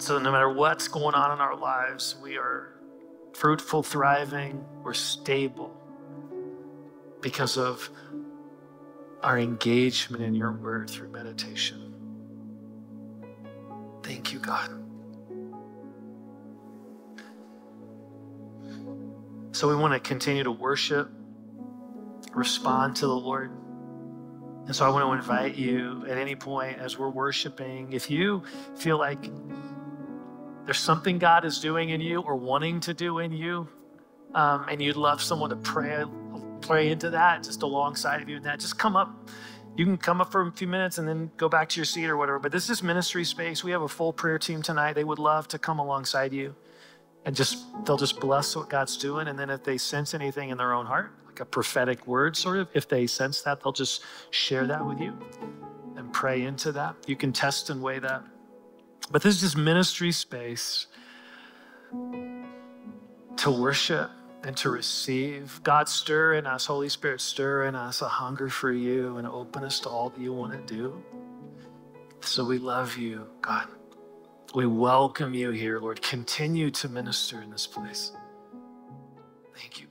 So, 0.00 0.18
no 0.18 0.30
matter 0.30 0.52
what's 0.52 0.86
going 0.86 1.14
on 1.14 1.32
in 1.32 1.40
our 1.40 1.56
lives, 1.56 2.14
we 2.22 2.36
are 2.36 2.77
fruitful, 3.38 3.84
thriving, 3.84 4.64
we're 4.82 4.92
stable 4.92 5.72
because 7.20 7.56
of 7.56 7.88
our 9.22 9.38
engagement 9.38 10.24
in 10.24 10.34
your 10.34 10.50
word 10.50 10.90
through 10.90 11.08
meditation. 11.10 11.94
Thank 14.02 14.32
you, 14.32 14.40
God. 14.40 14.70
So 19.52 19.68
we 19.68 19.76
want 19.76 19.94
to 19.94 20.00
continue 20.00 20.42
to 20.42 20.50
worship, 20.50 21.08
respond 22.34 22.96
to 22.96 23.06
the 23.06 23.14
Lord. 23.14 23.52
And 24.66 24.74
so 24.74 24.84
I 24.84 24.88
want 24.88 25.08
to 25.08 25.12
invite 25.16 25.54
you 25.54 26.04
at 26.08 26.18
any 26.18 26.34
point 26.34 26.78
as 26.78 26.98
we're 26.98 27.08
worshiping, 27.08 27.92
if 27.92 28.10
you 28.10 28.42
feel 28.74 28.98
like 28.98 29.30
there's 30.68 30.78
something 30.78 31.18
God 31.18 31.46
is 31.46 31.60
doing 31.60 31.88
in 31.88 32.02
you 32.02 32.20
or 32.20 32.36
wanting 32.36 32.78
to 32.80 32.92
do 32.92 33.20
in 33.20 33.32
you, 33.32 33.66
um, 34.34 34.66
and 34.68 34.82
you'd 34.82 34.96
love 34.96 35.22
someone 35.22 35.48
to 35.48 35.56
pray, 35.56 36.04
pray 36.60 36.90
into 36.90 37.08
that 37.08 37.42
just 37.42 37.62
alongside 37.62 38.20
of 38.20 38.28
you 38.28 38.36
and 38.36 38.44
that, 38.44 38.60
just 38.60 38.78
come 38.78 38.94
up. 38.94 39.30
You 39.78 39.86
can 39.86 39.96
come 39.96 40.20
up 40.20 40.30
for 40.30 40.46
a 40.46 40.52
few 40.52 40.68
minutes 40.68 40.98
and 40.98 41.08
then 41.08 41.30
go 41.38 41.48
back 41.48 41.70
to 41.70 41.80
your 41.80 41.86
seat 41.86 42.04
or 42.04 42.18
whatever. 42.18 42.38
But 42.38 42.52
this 42.52 42.68
is 42.68 42.82
ministry 42.82 43.24
space. 43.24 43.64
We 43.64 43.70
have 43.70 43.80
a 43.80 43.88
full 43.88 44.12
prayer 44.12 44.38
team 44.38 44.60
tonight. 44.60 44.92
They 44.92 45.04
would 45.04 45.18
love 45.18 45.48
to 45.48 45.58
come 45.58 45.78
alongside 45.78 46.34
you 46.34 46.54
and 47.24 47.34
just 47.34 47.64
they'll 47.86 47.96
just 47.96 48.20
bless 48.20 48.54
what 48.54 48.68
God's 48.68 48.98
doing. 48.98 49.28
And 49.28 49.38
then 49.38 49.48
if 49.48 49.64
they 49.64 49.78
sense 49.78 50.12
anything 50.12 50.50
in 50.50 50.58
their 50.58 50.74
own 50.74 50.84
heart, 50.84 51.12
like 51.26 51.40
a 51.40 51.46
prophetic 51.46 52.06
word, 52.06 52.36
sort 52.36 52.58
of, 52.58 52.68
if 52.74 52.86
they 52.86 53.06
sense 53.06 53.40
that, 53.40 53.62
they'll 53.62 53.72
just 53.72 54.04
share 54.32 54.66
that 54.66 54.84
with 54.84 55.00
you 55.00 55.16
and 55.96 56.12
pray 56.12 56.42
into 56.42 56.72
that. 56.72 56.94
You 57.06 57.16
can 57.16 57.32
test 57.32 57.70
and 57.70 57.80
weigh 57.80 58.00
that. 58.00 58.22
But 59.10 59.22
this 59.22 59.36
is 59.36 59.40
just 59.40 59.56
ministry 59.56 60.12
space 60.12 60.86
to 63.36 63.50
worship 63.50 64.10
and 64.44 64.56
to 64.58 64.70
receive. 64.70 65.60
God, 65.64 65.88
stir 65.88 66.34
in 66.34 66.46
us, 66.46 66.66
Holy 66.66 66.88
Spirit, 66.88 67.20
stir 67.20 67.64
in 67.64 67.74
us 67.74 68.02
a 68.02 68.08
hunger 68.08 68.48
for 68.48 68.72
you 68.72 69.16
and 69.16 69.26
open 69.26 69.64
us 69.64 69.80
to 69.80 69.88
all 69.88 70.10
that 70.10 70.20
you 70.20 70.32
want 70.32 70.52
to 70.52 70.74
do. 70.74 71.02
So 72.20 72.44
we 72.44 72.58
love 72.58 72.96
you, 72.96 73.26
God. 73.40 73.68
We 74.54 74.66
welcome 74.66 75.34
you 75.34 75.50
here, 75.50 75.80
Lord. 75.80 76.02
Continue 76.02 76.70
to 76.72 76.88
minister 76.88 77.40
in 77.42 77.50
this 77.50 77.66
place. 77.66 78.12
Thank 79.56 79.80
you. 79.80 79.87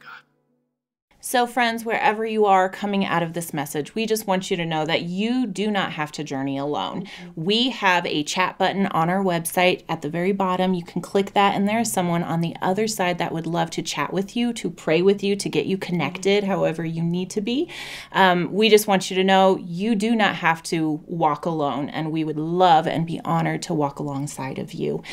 So, 1.30 1.46
friends, 1.46 1.84
wherever 1.84 2.26
you 2.26 2.46
are 2.46 2.70
coming 2.70 3.04
out 3.04 3.22
of 3.22 3.34
this 3.34 3.54
message, 3.54 3.94
we 3.94 4.06
just 4.06 4.28
want 4.28 4.50
you 4.50 4.56
to 4.56 4.66
know 4.66 4.86
that 4.86 5.02
you 5.02 5.46
do 5.46 5.70
not 5.70 5.92
have 5.92 6.10
to 6.14 6.24
journey 6.24 6.58
alone. 6.58 7.06
We 7.36 7.70
have 7.72 8.06
a 8.06 8.24
chat 8.24 8.58
button 8.58 8.86
on 8.86 9.10
our 9.10 9.22
website 9.22 9.84
at 9.90 10.02
the 10.02 10.10
very 10.10 10.32
bottom. 10.32 10.74
You 10.74 10.86
can 10.86 11.02
click 11.02 11.34
that, 11.34 11.54
and 11.54 11.68
there 11.68 11.82
is 11.82 11.92
someone 11.92 12.24
on 12.24 12.40
the 12.40 12.56
other 12.62 12.88
side 12.88 13.18
that 13.18 13.34
would 13.34 13.46
love 13.46 13.70
to 13.72 13.82
chat 13.82 14.14
with 14.14 14.38
you, 14.38 14.54
to 14.54 14.70
pray 14.70 15.02
with 15.02 15.22
you, 15.22 15.36
to 15.36 15.50
get 15.50 15.66
you 15.66 15.78
connected 15.78 16.46
however 16.46 16.86
you 16.86 17.04
need 17.04 17.30
to 17.32 17.42
be. 17.42 17.70
Um, 18.14 18.54
we 18.54 18.70
just 18.70 18.88
want 18.88 19.12
you 19.12 19.18
to 19.18 19.24
know 19.26 19.58
you 19.58 19.96
do 19.96 20.16
not 20.16 20.36
have 20.36 20.64
to 20.64 21.04
walk 21.08 21.46
alone, 21.46 21.90
and 21.90 22.14
we 22.14 22.24
would 22.24 22.38
love 22.38 22.88
and 22.88 23.06
be 23.06 23.20
honored 23.26 23.64
to 23.64 23.74
walk 23.74 24.00
alongside 24.00 24.60
of 24.60 24.72
you. 24.72 25.04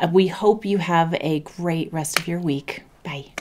Uh, 0.00 0.08
we 0.12 0.26
hope 0.26 0.64
you 0.64 0.78
have 0.78 1.14
a 1.20 1.38
great 1.38 1.92
rest 1.92 2.18
of 2.18 2.26
your 2.26 2.40
week. 2.40 2.82
Bye. 3.04 3.34